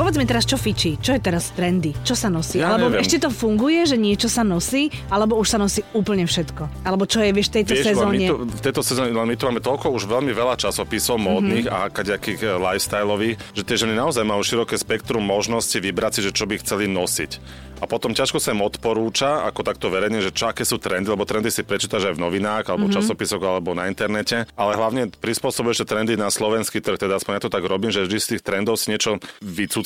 Povedz 0.00 0.16
mi 0.16 0.24
teraz, 0.24 0.48
čo 0.48 0.56
fičí? 0.56 0.96
Čo 0.96 1.12
je 1.12 1.20
teraz 1.20 1.52
trendy? 1.52 1.92
Čo 2.08 2.16
sa 2.16 2.32
nosí? 2.32 2.56
Ja 2.56 2.72
alebo 2.72 2.88
neviem. 2.88 3.04
ešte 3.04 3.20
to 3.20 3.28
funguje, 3.28 3.84
že 3.84 4.00
niečo 4.00 4.32
sa 4.32 4.40
nosí, 4.40 4.88
alebo 5.12 5.36
už 5.36 5.44
sa 5.52 5.58
nosí 5.60 5.84
úplne 5.92 6.24
všetko? 6.24 6.88
Alebo 6.88 7.04
čo 7.04 7.20
je, 7.20 7.28
vieš, 7.36 7.52
v 7.52 7.60
tejto 7.60 7.74
Vieš, 7.76 7.84
sezóne? 7.92 8.24
tu, 8.24 8.48
v 8.48 8.62
tejto 8.64 8.80
sezóne 8.80 9.12
my 9.12 9.36
tu 9.36 9.44
máme 9.44 9.60
toľko 9.60 9.92
už 9.92 10.08
veľmi 10.08 10.32
veľa 10.32 10.56
časopisov 10.56 11.20
módnych 11.20 11.68
mm-hmm. 11.68 11.84
a 11.84 11.92
kaďakých 11.92 12.40
eh, 12.40 12.56
lifestyleových, 12.56 13.36
že 13.52 13.60
tie 13.60 13.76
ženy 13.76 13.92
naozaj 13.92 14.24
majú 14.24 14.40
široké 14.40 14.80
spektrum 14.80 15.20
možností 15.20 15.84
vybrať 15.84 16.16
si, 16.16 16.20
že 16.24 16.32
čo 16.32 16.48
by 16.48 16.56
chceli 16.64 16.88
nosiť. 16.88 17.68
A 17.80 17.88
potom 17.88 18.12
ťažko 18.12 18.36
sa 18.36 18.52
im 18.52 18.60
odporúča, 18.60 19.48
ako 19.48 19.64
takto 19.64 19.88
verejne, 19.88 20.20
že 20.20 20.36
čo, 20.36 20.52
aké 20.52 20.68
sú 20.68 20.76
trendy, 20.76 21.08
lebo 21.08 21.24
trendy 21.24 21.48
si 21.48 21.64
prečítaš 21.64 22.12
aj 22.12 22.14
v 22.20 22.22
novinách, 22.28 22.68
alebo 22.68 22.86
mm-hmm. 22.86 23.00
časopisoch, 23.00 23.40
alebo 23.40 23.72
na 23.72 23.88
internete. 23.88 24.44
Ale 24.52 24.76
hlavne 24.76 25.08
prispôsobuješ 25.08 25.88
trendy 25.88 26.20
na 26.20 26.28
slovenský 26.28 26.84
trh, 26.84 27.00
teda 27.00 27.16
aspoň 27.16 27.40
ja 27.40 27.44
to 27.48 27.52
tak 27.52 27.64
robím, 27.64 27.88
že 27.88 28.04
vždy 28.04 28.18
z 28.20 28.28
tých 28.36 28.42
trendov 28.44 28.76
si 28.76 28.92
niečo 28.92 29.16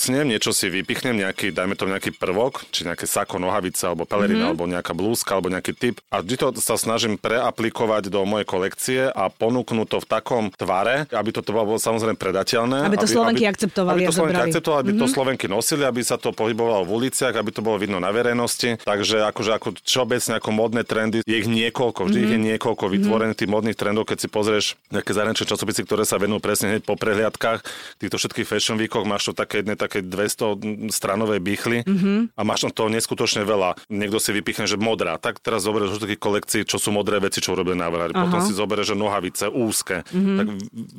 vycucnem, 0.05 0.29
niečo 0.29 0.53
si 0.53 0.69
vypichnem, 0.69 1.17
nejaký, 1.25 1.49
dajme 1.49 1.75
to 1.81 1.89
nejaký 1.89 2.13
prvok, 2.13 2.69
či 2.69 2.85
nejaké 2.85 3.09
sako, 3.09 3.41
nohavica, 3.41 3.89
alebo 3.89 4.05
pelerina, 4.05 4.37
mm-hmm. 4.37 4.51
alebo 4.53 4.65
nejaká 4.69 4.93
blúzka, 4.93 5.37
alebo 5.37 5.49
nejaký 5.49 5.73
typ. 5.73 5.97
A 6.13 6.21
vždy 6.21 6.37
to 6.37 6.47
sa 6.61 6.77
snažím 6.77 7.17
preaplikovať 7.17 8.13
do 8.13 8.21
mojej 8.29 8.45
kolekcie 8.45 9.01
a 9.09 9.33
ponúknuť 9.33 9.87
to 9.89 9.99
v 10.05 10.07
takom 10.07 10.45
tvare, 10.53 11.09
aby 11.09 11.31
to 11.33 11.41
bolo 11.49 11.81
samozrejme 11.81 12.21
predateľné. 12.21 12.85
Aby 12.85 13.01
to 13.01 13.09
Slovenky 13.09 13.49
akceptovali 13.49 14.05
Aby 14.05 14.09
to 14.09 14.15
Slovenky 14.15 14.37
zobrali. 14.37 14.51
akceptovali, 14.53 14.81
aby 14.85 14.93
mm-hmm. 14.93 15.09
to 15.09 15.15
Slovenky 15.17 15.47
nosili, 15.49 15.83
aby 15.89 16.01
sa 16.05 16.17
to 16.21 16.31
pohybovalo 16.37 16.85
v 16.85 16.93
uliciach, 17.01 17.33
aby 17.33 17.51
to 17.55 17.65
bolo 17.65 17.81
vidno 17.81 17.97
na 17.97 18.13
verejnosti. 18.13 18.77
Takže 18.85 19.25
akože 19.33 19.51
ako 19.57 19.69
všeobecne 19.81 20.33
ako 20.37 20.51
modné 20.53 20.83
trendy, 20.85 21.25
je 21.25 21.37
ich 21.41 21.49
niekoľko, 21.49 22.13
vždy 22.13 22.19
mm-hmm. 22.21 22.29
ich 22.29 22.35
je 22.37 22.41
niekoľko 22.53 22.85
vytvorených 22.93 23.39
tých 23.41 23.51
modných 23.51 23.79
trendov, 23.79 24.05
keď 24.05 24.19
si 24.21 24.29
pozrieš 24.29 24.77
nejaké 24.93 25.17
zahraničné 25.17 25.47
časopisy, 25.49 25.81
ktoré 25.89 26.05
sa 26.05 26.21
venujú 26.21 26.45
presne 26.45 26.77
hneď 26.77 26.83
po 26.85 26.99
prehliadkách 26.99 27.65
týchto 28.03 28.17
všetkých 28.21 28.47
fashion 28.47 28.77
weekoch, 28.77 29.07
máš 29.07 29.31
to 29.31 29.33
také 29.33 29.63
jedné 29.63 29.79
také 29.87 30.05
200 30.05 30.91
stranovej 30.91 31.41
bichly 31.41 31.79
mm-hmm. 31.85 32.37
a 32.37 32.41
máš 32.43 32.67
tam 32.69 32.73
toho 32.73 32.89
neskutočne 32.91 33.47
veľa. 33.47 33.77
Niekto 33.89 34.19
si 34.19 34.31
vypichne, 34.35 34.65
že 34.65 34.81
modrá, 34.81 35.17
tak 35.21 35.39
teraz 35.41 35.65
zoberieš 35.65 35.97
zo 35.97 35.99
všetkých 36.03 36.21
kolekcií, 36.21 36.61
čo 36.67 36.77
sú 36.81 36.91
modré 36.91 37.21
veci, 37.21 37.41
čo 37.45 37.55
urobili 37.55 37.79
návrhári. 37.79 38.13
Potom 38.17 38.41
si 38.45 38.53
zoberieš, 38.53 38.93
že 38.93 38.97
nohavice, 38.97 39.47
úzke. 39.49 40.05
Mm-hmm. 40.09 40.37
Tak 40.37 40.47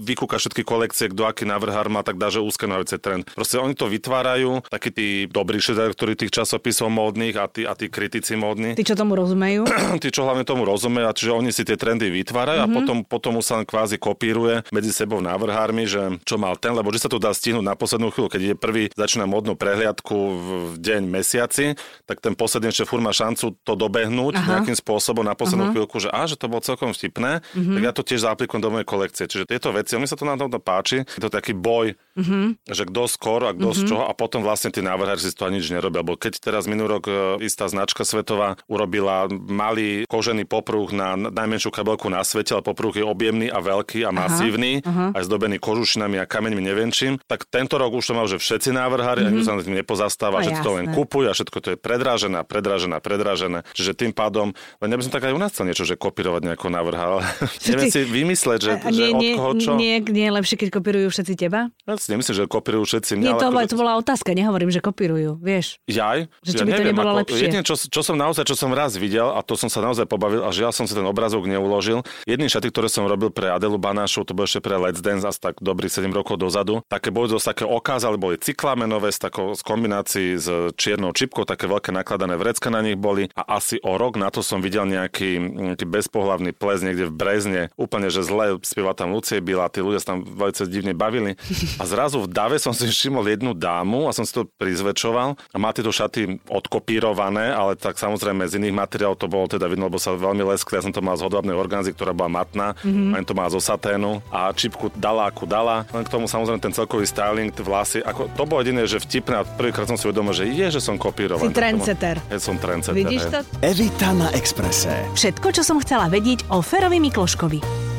vykúka 0.01 0.35
všetky 0.39 0.63
kolekcie, 0.65 1.11
kto 1.11 1.27
aký 1.27 1.43
návrhár 1.45 1.89
má, 1.91 2.01
tak 2.05 2.17
dá, 2.17 2.29
že 2.29 2.41
úzke 2.41 2.65
nohavice 2.65 2.97
trend. 3.01 3.27
Proste 3.33 3.59
oni 3.61 3.77
to 3.77 3.89
vytvárajú, 3.89 4.65
takí 4.69 4.89
tí 4.93 5.07
dobrí 5.29 5.59
redaktori 5.59 6.13
tých 6.13 6.31
časopisov 6.41 6.91
módnych 6.91 7.35
a 7.35 7.45
tí, 7.49 7.63
a 7.65 7.73
tí 7.73 7.89
kritici 7.89 8.37
módni. 8.37 8.77
Tí, 8.77 8.85
čo 8.85 8.93
tomu 8.93 9.17
rozumejú? 9.17 9.65
tí, 10.03 10.09
čo 10.13 10.23
hlavne 10.27 10.45
tomu 10.45 10.67
rozumejú, 10.67 11.05
a 11.09 11.13
čiže 11.15 11.31
oni 11.33 11.49
si 11.49 11.65
tie 11.65 11.79
trendy 11.79 12.11
vytvárajú 12.11 12.65
mm-hmm. 12.65 12.75
a 12.75 12.77
potom, 12.77 12.97
potom 13.03 13.31
už 13.41 13.45
sa 13.45 13.55
kvázi 13.63 13.97
kopíruje 13.97 14.67
medzi 14.69 14.91
sebou 14.93 15.19
návrhármi, 15.23 15.87
že 15.89 16.21
čo 16.23 16.37
mal 16.37 16.55
ten, 16.59 16.75
lebo 16.75 16.91
že 16.93 17.05
sa 17.05 17.09
to 17.09 17.17
dá 17.17 17.31
stihnúť 17.33 17.65
na 17.65 17.75
poslednú 17.75 18.11
chvíľu, 18.13 18.29
keď 18.29 18.41
ide 18.41 18.55
prvý, 18.75 18.91
začína 18.91 19.23
modnú 19.23 19.55
prehliadku 19.55 20.17
v 20.35 20.49
deň, 20.83 21.07
mesiaci, 21.07 21.79
tak 22.03 22.19
ten 22.19 22.35
posledný 22.35 22.75
ešte 22.75 22.83
furt 22.83 22.99
má 22.99 23.15
šancu 23.15 23.55
to 23.63 23.73
dobehnúť 23.79 24.35
Aha. 24.35 24.59
Nejakým 24.59 24.75
spôsobom 24.75 25.23
na 25.23 25.31
poslednú 25.31 25.71
Aha. 25.71 25.73
chvíľku, 25.79 25.95
že 26.03 26.11
á, 26.11 26.27
že 26.27 26.35
to 26.35 26.51
bolo 26.51 26.59
celkom 26.59 26.91
vtipné, 26.91 27.39
mm-hmm. 27.39 27.71
tak 27.71 27.81
ja 27.87 27.91
to 27.95 28.03
tiež 28.03 28.27
zaaplikujem 28.27 28.59
do 28.59 28.67
mojej 28.75 28.83
kolekcie. 28.83 29.31
Čiže 29.31 29.47
tieto 29.47 29.71
veci, 29.71 29.95
mne 29.95 30.11
sa 30.11 30.19
to 30.19 30.27
na 30.27 30.35
tomto 30.35 30.59
páči, 30.59 31.07
je 31.07 31.21
to 31.23 31.31
taký 31.31 31.55
boj, 31.55 31.95
mm-hmm. 32.19 32.67
že 32.67 32.83
kto 32.83 33.01
skôr 33.07 33.47
a 33.47 33.55
kto 33.55 33.71
mm-hmm. 33.71 33.87
z 33.87 33.89
čoho 33.95 34.03
a 34.03 34.11
potom 34.11 34.43
vlastne 34.43 34.75
tí 34.75 34.83
návrhári 34.83 35.23
si 35.23 35.31
z 35.31 35.39
toho 35.39 35.47
nič 35.55 35.71
nerobia. 35.71 36.03
Lebo 36.03 36.19
keď 36.19 36.43
teraz 36.43 36.67
minulý 36.67 36.99
rok 36.99 37.05
e, 37.07 37.47
istá 37.47 37.71
značka 37.71 38.03
svetová 38.03 38.59
urobila 38.67 39.31
malý 39.31 40.03
kožený 40.11 40.43
popruh 40.43 40.91
na 40.91 41.15
najmenšiu 41.15 41.71
kabelku 41.71 42.11
na 42.11 42.27
svete, 42.27 42.51
ale 42.51 42.67
popruh 42.67 42.91
je 42.91 43.07
objemný 43.07 43.47
a 43.47 43.63
veľký 43.63 44.03
a 44.03 44.11
masívny, 44.11 44.83
aha. 44.83 45.15
aj 45.15 45.23
zdobený 45.31 45.63
kožušinami 45.63 46.19
a 46.19 46.27
kameňmi, 46.27 46.59
neviem 46.59 46.91
čím, 46.91 47.15
tak 47.31 47.47
tento 47.47 47.79
rok 47.79 47.95
už 47.95 48.11
to 48.11 48.13
mal, 48.17 48.27
že 48.27 48.41
všetci 48.41 48.64
všetci 48.65 48.81
návrhári, 48.81 49.21
mm-hmm. 49.29 49.45
sa 49.45 49.61
tým 49.61 49.77
nepozastáva, 49.77 50.41
No 50.41 50.49
všetko 50.49 50.65
to 50.65 50.71
len 50.73 50.85
kupujú 50.89 51.27
a 51.29 51.33
všetko 51.37 51.57
to 51.61 51.67
je 51.73 51.77
predrážené, 51.77 52.41
predrážené, 52.41 52.97
predrážené. 52.97 53.61
Čiže 53.77 53.93
tým 53.93 54.09
pádom, 54.09 54.57
len 54.81 54.89
ja 54.89 54.97
by 54.97 55.03
som 55.05 55.13
tak 55.13 55.29
aj 55.29 55.33
u 55.37 55.39
nás 55.39 55.53
chcel 55.53 55.69
niečo, 55.69 55.85
že 55.85 55.93
kopírovať 55.93 56.41
nejakého 56.49 56.71
návrha, 56.73 57.03
ale 57.05 57.21
neviem 57.69 57.93
si 57.93 58.01
vymysleť, 58.01 58.59
že, 58.65 58.73
A 58.81 58.89
že 58.89 59.13
nie, 59.13 59.37
od 59.37 59.37
koho 59.37 59.51
čo. 59.61 59.71
nie, 59.77 60.01
nie 60.01 60.25
je 60.25 60.33
lepšie, 60.33 60.55
keď 60.57 60.69
kopírujú 60.81 61.07
všetci 61.13 61.33
teba? 61.37 61.69
Ja 61.85 61.93
si 62.01 62.09
nemyslím, 62.09 62.33
že 62.33 62.43
kopírujú 62.49 62.83
všetci 62.89 63.11
mňa, 63.21 63.29
Nie, 63.29 63.33
ale 63.37 63.69
to, 63.69 63.77
to 63.77 63.81
bola 63.85 63.93
otázka, 64.01 64.33
nehovorím, 64.33 64.73
že 64.73 64.81
kopírujú, 64.81 65.37
vieš. 65.37 65.77
Jaj? 65.85 66.25
Že 66.41 66.51
či 66.57 66.63
by 66.65 66.71
to 66.73 66.83
nebolo 66.89 67.11
lepšie. 67.21 67.45
Jedine, 67.45 67.61
čo, 67.61 67.77
čo 67.77 68.01
som 68.01 68.17
naozaj, 68.17 68.49
čo 68.49 68.57
som 68.57 68.73
raz 68.73 68.97
videl, 68.97 69.29
a 69.29 69.45
to 69.45 69.53
som 69.53 69.69
sa 69.69 69.85
naozaj 69.85 70.09
pobavil, 70.09 70.41
a 70.41 70.49
žiaľ 70.49 70.73
som 70.73 70.89
si 70.89 70.97
ten 70.97 71.05
obrazok 71.05 71.45
neuložil. 71.45 72.01
Jedný 72.25 72.49
šaty, 72.49 72.73
ktoré 72.73 72.89
som 72.89 73.05
robil 73.05 73.29
pre 73.29 73.53
Adelu 73.53 73.77
Banášu, 73.77 74.25
to 74.25 74.33
bolo 74.33 74.49
ešte 74.49 74.65
pre 74.65 74.81
Let's 74.81 75.05
Dance 75.05 75.29
asi 75.29 75.37
tak 75.37 75.61
dobrých 75.61 75.93
7 75.93 76.09
rokov 76.09 76.41
dozadu. 76.41 76.81
Také 76.89 77.13
boli 77.13 77.29
dosť 77.29 77.53
také 77.53 77.63
okázy, 77.67 78.09
ale 78.09 78.17
boli 78.17 78.39
cyklamenové 78.55 79.11
z, 79.11 79.19
takou, 79.19 79.51
z 79.51 79.61
kombinácií 79.67 80.39
s 80.39 80.47
čiernou 80.79 81.11
čipkou, 81.11 81.43
také 81.43 81.67
veľké 81.67 81.91
nakladané 81.91 82.39
vrecka 82.39 82.71
na 82.71 82.79
nich 82.79 82.95
boli. 82.95 83.27
A 83.35 83.59
asi 83.59 83.83
o 83.83 83.99
rok 83.99 84.15
na 84.15 84.31
to 84.31 84.39
som 84.39 84.63
videl 84.63 84.87
nejaký, 84.87 85.35
nejaký 85.75 85.83
bezpohlavný 85.83 86.55
ples 86.55 86.79
niekde 86.79 87.11
v 87.11 87.13
Brezne. 87.19 87.61
Úplne, 87.75 88.07
že 88.07 88.23
zle 88.23 88.55
spieva 88.63 88.95
tam 88.95 89.11
Lucie 89.11 89.43
Bila, 89.43 89.67
tí 89.67 89.83
ľudia 89.83 89.99
sa 89.99 90.15
tam 90.15 90.23
veľmi 90.23 90.71
divne 90.71 90.93
bavili. 90.95 91.35
A 91.77 91.83
zrazu 91.83 92.23
v 92.23 92.31
dave 92.31 92.55
som 92.63 92.71
si 92.71 92.87
všimol 92.87 93.27
jednu 93.27 93.51
dámu 93.51 94.07
a 94.07 94.15
som 94.15 94.23
si 94.23 94.31
to 94.31 94.47
prizväčoval 94.55 95.35
a 95.35 95.57
má 95.59 95.75
tieto 95.75 95.91
šaty 95.91 96.39
odkopírované, 96.47 97.51
ale 97.51 97.75
tak 97.75 97.99
samozrejme 97.99 98.47
z 98.47 98.63
iných 98.63 98.77
materiálov 98.77 99.19
to 99.19 99.27
bolo 99.27 99.51
teda 99.51 99.67
vidno, 99.67 99.91
lebo 99.91 99.99
sa 99.99 100.15
veľmi 100.15 100.47
leskli. 100.47 100.79
Ja 100.79 100.85
som 100.87 100.95
to 100.95 101.03
mal 101.03 101.19
z 101.19 101.27
hodobnej 101.27 101.57
organzy, 101.57 101.91
ktorá 101.91 102.15
bola 102.15 102.31
matná, 102.31 102.77
mm-hmm. 102.79 103.19
len 103.19 103.23
to 103.27 103.35
má 103.35 103.51
zo 103.51 103.59
saténu 103.59 104.23
a 104.31 104.53
čipku 104.55 104.93
dala 104.95 105.27
ako 105.27 105.43
dala. 105.43 105.83
Len 105.91 106.07
k 106.07 106.13
tomu 106.13 106.29
samozrejme 106.29 106.61
ten 106.61 106.71
celkový 106.71 107.03
styling, 107.09 107.51
vlasy, 107.51 108.05
ako 108.05 108.29
to 108.37 108.44
bolo 108.45 108.61
jediné, 108.65 108.85
že 108.85 109.01
vtipné 109.01 109.41
a 109.41 109.43
prvýkrát 109.43 109.89
som 109.89 109.97
si 109.97 110.05
uvedomil, 110.05 110.33
že 110.33 110.45
je, 110.49 110.67
že 110.69 110.81
som 110.81 110.95
kopíroval. 110.95 111.49
Si 111.49 111.53
trendsetter. 111.53 112.21
Ja 112.29 112.39
som 112.39 112.55
trendsetter. 112.57 112.97
Vidíš 112.97 113.23
to? 113.29 113.39
Evita 113.61 114.13
na 114.13 114.29
Exprese. 114.33 114.93
Všetko, 115.17 115.47
čo 115.51 115.61
som 115.65 115.77
chcela 115.81 116.07
vedieť 116.07 116.47
o 116.53 116.61
Ferovi 116.61 117.01
Mikloškovi. 117.01 117.94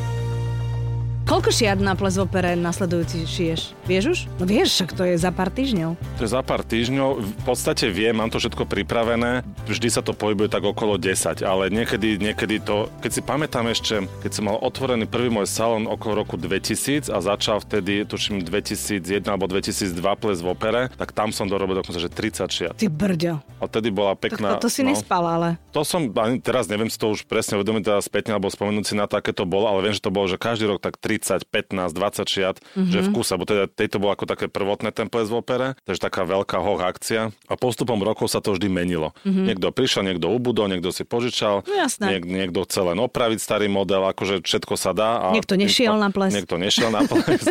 Koľko 1.26 1.50
šiat 1.50 1.82
na 1.82 1.98
ples 1.98 2.14
v 2.14 2.22
opere 2.22 2.54
nasledujúci 2.54 3.26
šiješ? 3.26 3.74
Vieš 3.90 4.04
už? 4.14 4.18
No 4.38 4.46
vieš, 4.46 4.78
však 4.78 4.94
to 4.94 5.02
je 5.10 5.18
za 5.18 5.34
pár 5.34 5.50
týždňov. 5.50 5.98
To 5.98 6.22
je 6.22 6.30
za 6.30 6.38
pár 6.38 6.62
týždňov. 6.62 7.18
V 7.18 7.42
podstate 7.42 7.90
viem, 7.90 8.14
mám 8.14 8.30
to 8.30 8.38
všetko 8.38 8.62
pripravené. 8.62 9.42
Vždy 9.66 9.90
sa 9.90 10.06
to 10.06 10.14
pohybuje 10.14 10.54
tak 10.54 10.62
okolo 10.62 10.94
10, 10.94 11.42
ale 11.42 11.66
niekedy, 11.74 12.22
niekedy 12.22 12.62
to... 12.62 12.86
Keď 13.02 13.10
si 13.10 13.22
pamätám 13.26 13.66
ešte, 13.66 14.06
keď 14.22 14.30
som 14.38 14.46
mal 14.46 14.62
otvorený 14.62 15.10
prvý 15.10 15.26
môj 15.26 15.50
salón 15.50 15.90
okolo 15.90 16.22
roku 16.22 16.38
2000 16.38 17.10
a 17.10 17.18
začal 17.18 17.58
vtedy, 17.58 18.06
tuším, 18.06 18.46
2001 18.46 19.26
alebo 19.26 19.50
2002 19.50 19.98
ples 19.98 20.38
v 20.38 20.46
opere, 20.46 20.94
tak 20.94 21.10
tam 21.10 21.34
som 21.34 21.50
dorobil 21.50 21.82
dokonca, 21.82 21.98
že 21.98 22.06
30 22.06 22.46
šiat. 22.46 22.74
Ty 22.78 22.86
brďo. 22.86 23.42
A 23.58 23.66
vtedy 23.66 23.90
bola 23.90 24.14
pekná... 24.14 24.62
to, 24.62 24.70
to 24.70 24.78
si 24.78 24.86
no, 24.86 24.94
nespal, 24.94 25.26
ale. 25.26 25.58
To 25.74 25.82
som, 25.82 26.06
ani 26.22 26.38
teraz 26.38 26.70
neviem 26.70 26.86
si 26.86 26.94
to 26.94 27.10
už 27.10 27.26
presne 27.26 27.58
uvedomiť 27.58 27.82
teda 27.82 27.98
spätne 27.98 28.38
alebo 28.38 28.46
spomenúť 28.46 28.84
si 28.86 28.94
na 28.94 29.10
to, 29.10 29.18
aké 29.18 29.34
to 29.34 29.42
bolo, 29.42 29.66
ale 29.66 29.90
viem, 29.90 29.94
že 29.98 30.06
to 30.06 30.14
bolo, 30.14 30.30
že 30.30 30.38
každý 30.38 30.70
rok 30.70 30.78
tak 30.78 30.94
30, 31.18 31.48
15, 31.48 31.92
20 31.92 32.28
šiat, 32.28 32.56
mm-hmm. 32.60 32.92
že 32.92 32.98
v 33.00 33.08
kuse, 33.12 33.34
bo 33.36 33.44
teda 33.44 33.66
tejto 33.68 33.96
bolo 33.98 34.12
ako 34.12 34.28
také 34.28 34.46
prvotné 34.46 34.92
ten 34.92 35.08
ples 35.08 35.32
v 35.32 35.40
opere, 35.40 35.74
takže 35.88 36.00
taká 36.04 36.28
veľká 36.28 36.60
hoch 36.60 36.80
akcia 36.80 37.32
a 37.32 37.54
postupom 37.56 37.98
rokov 38.00 38.28
sa 38.28 38.44
to 38.44 38.52
vždy 38.54 38.68
menilo. 38.68 39.16
Mm-hmm. 39.24 39.44
Niekto 39.48 39.66
prišiel, 39.72 40.02
niekto 40.06 40.30
ubudol, 40.30 40.68
niekto 40.70 40.92
si 40.94 41.02
požičal, 41.02 41.64
No 41.66 41.74
jasné. 41.74 42.16
niek- 42.16 42.28
niekto 42.28 42.62
chcel 42.68 42.92
len 42.94 42.98
opraviť 43.00 43.38
starý 43.40 43.66
model, 43.66 44.04
akože 44.12 44.44
všetko 44.44 44.74
sa 44.76 44.92
dá. 44.92 45.10
A 45.18 45.26
Niekto 45.32 45.56
nešiel 45.56 45.96
na 45.96 46.12
ples. 46.12 46.30
Niekto 46.36 46.60
nešiel 46.60 46.92
na 46.92 47.02
ples. 47.08 47.42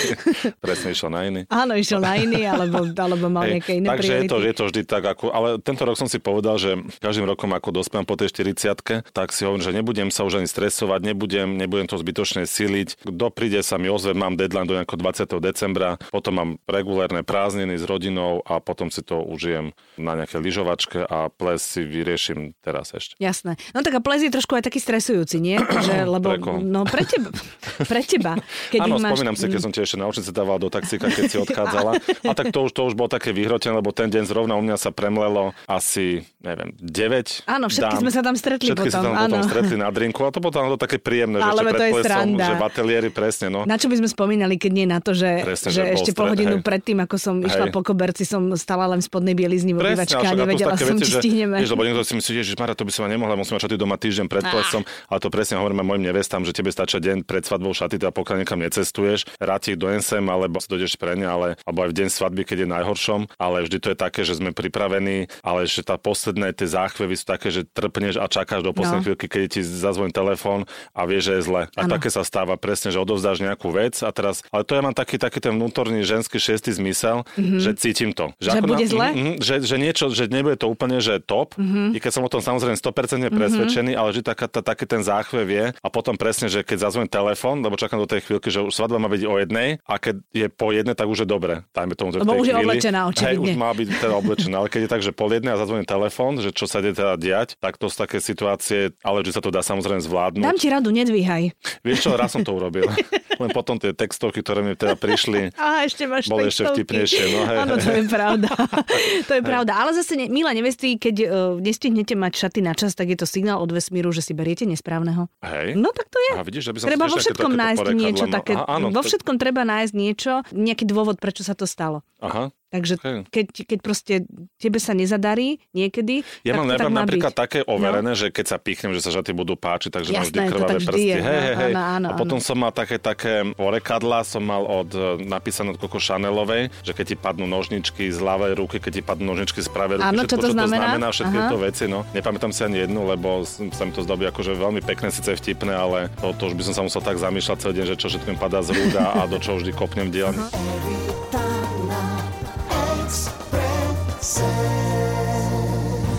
presne 0.64 0.92
išiel 0.92 1.10
na 1.10 1.20
iný. 1.26 1.40
Áno, 1.48 1.72
išiel 1.74 2.00
na 2.02 2.14
iný, 2.20 2.44
alebo, 2.46 2.86
alebo 2.92 3.26
mal 3.32 3.48
nejaké 3.48 3.80
iné 3.80 3.88
takže 3.88 4.12
je 4.12 4.22
to, 4.28 4.36
je 4.42 4.54
to 4.54 4.64
vždy 4.68 4.82
tak, 4.84 5.02
ako, 5.06 5.32
ale 5.32 5.48
tento 5.62 5.82
rok 5.88 5.96
som 5.96 6.06
si 6.06 6.20
povedal, 6.20 6.60
že 6.60 6.76
každým 7.00 7.24
rokom, 7.24 7.50
ako 7.56 7.72
dospiem 7.72 8.04
po 8.04 8.14
tej 8.14 8.30
40 8.34 9.06
tak 9.14 9.32
si 9.32 9.46
hovorím, 9.46 9.64
že 9.64 9.72
nebudem 9.72 10.08
sa 10.12 10.26
už 10.26 10.42
ani 10.42 10.48
stresovať, 10.50 11.00
nebudem, 11.06 11.56
nebudem 11.56 11.86
to 11.86 11.96
zbytočne 11.96 12.44
siliť. 12.44 13.05
Kto 13.06 13.30
príde 13.30 13.62
sa 13.62 13.78
mi 13.78 13.86
ozve, 13.86 14.12
mám 14.12 14.34
deadline 14.34 14.66
do 14.66 14.74
nejakého 14.74 14.98
20. 14.98 15.38
decembra, 15.38 15.96
potom 16.10 16.34
mám 16.34 16.50
regulérne 16.66 17.22
prázdniny 17.22 17.78
s 17.78 17.84
rodinou 17.86 18.42
a 18.42 18.58
potom 18.58 18.90
si 18.90 19.00
to 19.06 19.22
užijem 19.22 19.70
na 19.94 20.18
nejaké 20.18 20.42
lyžovačke 20.42 21.06
a 21.06 21.30
ples 21.30 21.62
si 21.62 21.86
vyriešim 21.86 22.58
teraz 22.60 22.90
ešte. 22.90 23.14
Jasné. 23.22 23.54
No 23.70 23.86
tak 23.86 23.94
a 23.96 24.00
ples 24.02 24.26
je 24.26 24.30
trošku 24.34 24.58
aj 24.58 24.66
taký 24.66 24.82
stresujúci, 24.82 25.38
nie? 25.38 25.56
Že, 25.86 26.08
lebo, 26.08 26.28
Pre 26.34 26.40
koho? 26.42 26.58
no 26.58 26.82
pre 26.82 27.06
teba. 27.06 27.30
Pre 27.78 28.02
teba. 28.02 28.32
Keď 28.74 28.80
Áno, 28.82 28.98
máš... 28.98 29.14
spomínam 29.14 29.36
si, 29.38 29.46
keď 29.46 29.60
som 29.62 29.70
ti 29.70 29.78
ešte 29.84 29.96
na 30.00 30.06
očice 30.10 30.30
dával 30.34 30.58
do 30.58 30.66
taxíka, 30.66 31.06
keď 31.06 31.24
si 31.30 31.36
odchádzala. 31.38 32.00
A 32.26 32.32
tak 32.34 32.50
to 32.50 32.66
už, 32.66 32.74
to 32.74 32.82
už 32.90 32.94
bolo 32.98 33.06
také 33.06 33.30
vyhrotené, 33.30 33.76
lebo 33.78 33.94
ten 33.94 34.10
deň 34.10 34.24
zrovna 34.26 34.58
u 34.58 34.62
mňa 34.64 34.76
sa 34.80 34.90
premlelo 34.90 35.54
asi, 35.68 36.26
neviem, 36.42 36.72
9 36.80 37.46
Áno, 37.46 37.66
všetky 37.68 37.96
sme 38.00 38.10
sa 38.10 38.24
tam 38.24 38.34
stretli 38.34 38.72
všetky 38.72 38.88
potom, 38.88 38.96
sa 38.96 39.04
tam 39.04 39.14
áno. 39.14 39.36
potom 39.36 39.42
stretli 39.46 39.76
na 39.76 39.88
drinku 39.92 40.20
a 40.24 40.30
to 40.32 40.40
bolo 40.40 40.52
tam 40.54 40.72
to 40.72 40.78
také 40.80 40.96
príjemné, 40.96 41.38
že 41.38 41.46
Ale 41.46 41.60
to 41.60 41.66
pred 41.68 41.80
plesom, 41.92 42.28
že 42.40 42.52
v 42.56 42.62
ateliéri 42.64 42.95
presne, 43.12 43.46
no. 43.48 43.64
Na 43.64 43.76
čo 43.76 43.86
by 43.88 44.00
sme 44.00 44.08
spomínali, 44.08 44.56
keď 44.56 44.72
nie 44.72 44.86
na 44.86 44.98
to, 45.00 45.12
že, 45.12 45.44
Presne, 45.44 45.68
že, 45.70 45.82
že 45.82 45.82
ešte 45.96 46.10
stred, 46.16 46.30
hodinu 46.32 46.56
hej. 46.58 46.64
predtým, 46.64 46.98
ako 47.04 47.16
som 47.16 47.34
išla 47.40 47.68
Hej. 47.68 47.74
po 47.74 47.80
koberci, 47.84 48.24
som 48.24 48.42
stala 48.56 48.88
len 48.88 49.00
v 49.00 49.06
spodnej 49.06 49.34
bielizni 49.36 49.72
v 49.76 49.80
obývačke 49.80 50.20
a 50.20 50.32
nevedela 50.32 50.74
som, 50.76 50.96
veci, 50.96 51.08
či 51.08 51.12
stihneme. 51.20 51.56
Vieš, 51.60 51.70
lebo 51.72 51.82
niekto 51.84 52.02
si 52.02 52.14
myslí, 52.16 52.32
že 52.42 52.54
Mara, 52.56 52.72
to 52.72 52.84
by 52.86 52.92
som 52.92 53.02
ma 53.06 53.10
nemohla, 53.12 53.36
musím 53.36 53.56
mať 53.58 53.68
šaty 53.68 53.76
doma 53.76 53.96
týždeň 54.00 54.26
pred 54.26 54.44
plesom, 54.46 54.82
ale 55.06 55.18
to 55.20 55.28
presne 55.28 55.60
hovorím 55.60 55.84
mojim 55.86 56.02
nevestám, 56.06 56.42
že 56.42 56.52
tebe 56.56 56.70
stačia 56.72 56.98
deň 56.98 57.22
pred 57.26 57.44
svadbou 57.44 57.70
šaty, 57.76 58.00
teda 58.00 58.10
pokiaľ 58.10 58.36
niekam 58.42 58.58
necestuješ, 58.58 59.28
rád 59.38 59.62
ich 59.68 59.78
donesem, 59.78 60.24
alebo 60.26 60.58
si 60.58 60.68
dojdeš 60.70 60.96
pre 60.96 61.14
ne, 61.14 61.26
ale, 61.26 61.48
alebo 61.62 61.86
aj 61.86 61.90
v 61.92 61.96
deň 62.02 62.08
svadby, 62.10 62.42
keď 62.42 62.58
je 62.64 62.68
najhoršom, 62.70 63.20
ale 63.36 63.56
vždy 63.66 63.76
to 63.82 63.88
je 63.92 63.98
také, 63.98 64.20
že 64.26 64.38
sme 64.38 64.50
pripravení, 64.50 65.26
ale 65.42 65.66
že 65.66 65.82
tá 65.82 65.96
posledné 66.00 66.52
tie 66.54 66.66
záchvevy 66.66 67.14
sú 67.18 67.24
také, 67.26 67.48
že 67.52 67.62
trpneš 67.66 68.18
a 68.18 68.26
čakáš 68.30 68.62
do 68.62 68.72
poslednej 68.72 68.94
No. 68.96 69.06
chvíľky, 69.12 69.26
keď 69.28 69.40
ti 69.50 69.60
zazvoní 69.60 70.14
telefón 70.14 70.64
a 70.96 71.04
vieš, 71.04 71.28
že 71.28 71.32
je 71.36 71.42
zle. 71.42 71.62
A 71.74 71.80
Áno. 71.84 71.92
také 71.92 72.08
sa 72.08 72.22
stáva 72.24 72.56
presne, 72.56 72.85
že 72.90 72.98
odovzdáš 72.98 73.38
nejakú 73.38 73.70
vec 73.70 74.00
a 74.00 74.10
teraz, 74.10 74.42
ale 74.48 74.62
to 74.62 74.72
ja 74.72 74.82
mám 74.82 74.92
taký, 74.92 75.16
taký 75.16 75.38
ten 75.38 75.52
vnútorný 75.52 76.02
ženský 76.02 76.36
šiestý 76.36 76.72
zmysel, 76.72 77.22
že 77.36 77.74
cítim 77.74 78.10
to. 78.10 78.30
Mhm. 78.30 78.38
Že 78.38 78.48
ako 78.50 78.66
bude 78.66 78.86
zle? 78.86 79.06
Mm, 79.08 79.34
že, 79.38 79.54
že 79.62 79.76
niečo, 79.76 80.04
že 80.08 80.26
nebude 80.26 80.56
to 80.56 80.66
úplne, 80.66 80.98
že 80.98 81.18
top, 81.18 81.54
Mhm. 81.56 81.92
i 81.92 81.98
keď 81.98 82.12
som 82.12 82.22
o 82.22 82.30
tom 82.30 82.40
samozrejme 82.40 82.76
100% 82.76 83.30
presvedčený, 83.30 83.92
ale 83.94 84.10
že 84.10 84.20
taká, 84.20 84.46
tá, 84.46 84.60
taký 84.60 84.84
ten 84.84 85.00
záchvev 85.00 85.46
je 85.46 85.64
a 85.72 85.88
potom 85.88 86.14
presne, 86.14 86.46
že 86.46 86.60
keď 86.60 86.88
zazvoní 86.88 87.08
telefón, 87.08 87.62
lebo 87.62 87.76
čakám 87.76 88.00
do 88.00 88.08
tej 88.08 88.24
chvíľky, 88.24 88.48
že 88.50 88.60
už 88.60 88.72
svadba 88.72 88.98
má 88.98 89.06
byť 89.06 89.22
o 89.24 89.34
jednej 89.38 89.78
a 89.84 89.94
keď 89.96 90.14
je 90.32 90.46
po 90.48 90.72
jednej, 90.72 90.94
tak 90.96 91.06
už 91.06 91.22
je 91.22 91.28
dobre. 91.28 91.62
Dajme 91.70 91.94
tomu, 91.94 92.10
že 92.10 92.18
Lebo 92.18 92.34
už 92.34 92.48
je 92.48 92.54
chvíli, 92.54 92.66
oblečená, 92.66 93.00
Hej, 93.04 93.10
očividne. 93.12 93.44
už 93.44 93.52
má 93.54 93.70
byť 93.70 93.88
teda 93.96 94.14
oblečená, 94.16 94.56
ale 94.58 94.68
keď 94.68 94.80
je 94.82 94.90
tak, 94.90 95.02
že 95.02 95.12
pol 95.12 95.30
jednej 95.30 95.52
a 95.52 95.58
zazvoní 95.58 95.84
telefón, 95.84 96.32
že 96.40 96.50
čo 96.50 96.66
sa 96.66 96.80
ide 96.80 96.92
teda 96.92 97.14
diať, 97.16 97.54
tak 97.56 97.76
to 97.76 97.86
sú 97.86 97.96
také 97.96 98.18
situácie, 98.18 98.90
ale 99.00 99.22
že 99.22 99.32
sa 99.32 99.40
to 99.40 99.48
dá 99.48 99.62
samozrejme 99.62 100.00
zvládnuť. 100.00 100.42
Dám 100.42 100.58
ti 100.58 100.68
radu, 100.68 100.90
nedvíhaj. 100.90 101.54
Vieš 101.82 101.98
čo, 102.02 102.10
raz 102.14 102.32
som 102.32 102.42
to 102.42 102.50
urobil. 102.50 102.65
Len 103.42 103.52
potom 103.52 103.76
tie 103.76 103.92
textovky, 103.92 104.40
ktoré 104.40 104.64
mi 104.64 104.72
teda 104.72 104.96
prišli, 104.96 105.52
Á, 105.60 105.84
ešte 105.84 106.08
máš 106.08 106.32
Boli 106.32 106.48
ešte 106.48 106.64
textovky. 106.64 106.88
vtipnejšie, 106.88 107.24
no 107.36 107.40
hej, 107.44 107.56
Áno, 107.60 107.74
to 107.76 107.88
je 107.92 108.04
pravda. 108.08 108.48
to 109.28 109.32
je 109.36 109.42
pravda. 109.44 109.72
Ale 109.76 109.90
zase, 109.92 110.16
ne, 110.16 110.32
milá 110.32 110.56
nevesty, 110.56 110.96
keď 110.96 111.16
uh, 111.20 111.28
nestihnete 111.60 112.16
mať 112.16 112.32
šaty 112.32 112.60
na 112.64 112.72
čas, 112.72 112.96
tak 112.96 113.12
je 113.12 113.18
to 113.20 113.28
signál 113.28 113.60
od 113.60 113.68
vesmíru, 113.68 114.08
že 114.08 114.24
si 114.24 114.32
beriete 114.32 114.64
nesprávneho. 114.64 115.28
hej, 115.44 115.76
No 115.76 115.92
tak 115.92 116.08
to 116.08 116.16
je. 116.16 116.32
A 116.32 116.42
vidíš, 116.48 116.64
že 116.64 116.72
by 116.72 116.78
som 116.80 116.88
treba 116.88 117.04
vo 117.04 117.16
ešte 117.20 117.36
všetkom 117.36 117.52
nájsť 117.52 117.86
niečo 117.92 118.24
mal. 118.24 118.34
také. 118.40 118.52
Áno, 118.56 118.86
vo 118.88 119.00
všetkom 119.04 119.36
treba 119.36 119.62
nájsť 119.68 119.92
niečo, 119.92 120.32
nejaký 120.56 120.84
dôvod, 120.88 121.20
prečo 121.20 121.44
sa 121.44 121.52
to 121.52 121.68
stalo. 121.68 122.00
Aha. 122.26 122.44
Takže 122.66 122.98
keď, 123.30 123.46
keď 123.62 123.78
proste 123.78 124.14
tebe 124.58 124.82
sa 124.82 124.90
nezadarí 124.90 125.62
niekedy, 125.70 126.26
Ja 126.42 126.52
tak 126.52 126.58
mám, 126.58 126.66
to 126.66 126.74
tak 126.76 126.90
má 126.90 127.00
napríklad 127.06 127.32
byť. 127.32 127.38
také 127.38 127.58
overené, 127.62 128.12
že 128.12 128.28
keď 128.28 128.46
sa 128.52 128.58
pichnem, 128.58 128.90
že 128.90 129.00
sa 129.00 129.14
žaty 129.14 129.30
budú 129.30 129.54
páčiť, 129.54 129.90
takže 129.94 130.10
mám 130.10 130.26
Jasné, 130.26 130.28
vždy 130.28 130.38
to 130.42 130.50
krvavé 130.50 130.76
vždy 130.76 130.88
prsty. 130.90 131.06
je, 131.06 131.14
Hej, 131.16 131.22
no, 131.22 131.30
hej, 131.40 131.54
hej. 131.56 131.72
áno, 131.72 131.80
áno, 131.80 132.06
a 132.10 132.12
potom 132.18 132.38
som 132.42 132.58
mal 132.58 132.74
také, 132.74 132.98
také 132.98 133.32
porekadla, 133.54 134.18
som 134.26 134.42
mal 134.42 134.66
od, 134.66 134.90
e, 134.92 134.98
napísané 135.24 135.72
od 135.72 135.78
Coco 135.78 135.96
Chanelovej, 135.96 136.68
že 136.82 136.92
keď 136.92 137.04
ti 137.06 137.16
padnú 137.16 137.46
nožničky 137.46 138.10
z 138.10 138.18
ľavej 138.18 138.52
ruky, 138.58 138.76
keď 138.82 138.92
ti 138.98 139.02
padnú 139.06 139.30
nožničky 139.30 139.62
z 139.62 139.70
pravej 139.70 139.96
ruky, 140.02 140.10
Áno, 140.10 140.20
čo 140.20 140.26
všetko, 140.26 140.36
to 140.36 140.48
čo 140.50 140.56
znamená? 140.58 140.74
to 140.76 140.84
znamená, 140.90 141.06
všetky 141.14 141.36
tieto 141.38 141.58
veci, 141.62 141.84
no. 141.86 141.98
Nepamätám 142.12 142.50
si 142.50 142.60
ani 142.60 142.76
jednu, 142.82 143.00
lebo 143.06 143.46
sa 143.46 143.82
mi 143.86 143.92
to 143.94 144.02
zdobí 144.02 144.26
akože 144.26 144.52
veľmi 144.52 144.82
pekné, 144.82 145.14
síce 145.14 145.32
vtipné, 145.32 145.70
ale 145.72 146.10
to, 146.18 146.34
to 146.34 146.50
už 146.50 146.58
by 146.58 146.62
som 146.66 146.74
sa 146.74 146.82
musel 146.82 147.00
tak 147.00 147.16
zamýšľať 147.16 147.56
celý 147.62 147.74
deň, 147.80 147.86
že 147.88 147.96
čo 147.96 148.10
všetko 148.10 148.26
mi 148.26 148.36
padá 148.36 148.58
z 148.60 148.74
rúk 148.74 148.92
a, 148.98 149.24
do 149.24 149.38
čoho 149.38 149.62
vždy 149.62 149.70
kopnem 149.70 150.10
v 150.10 151.15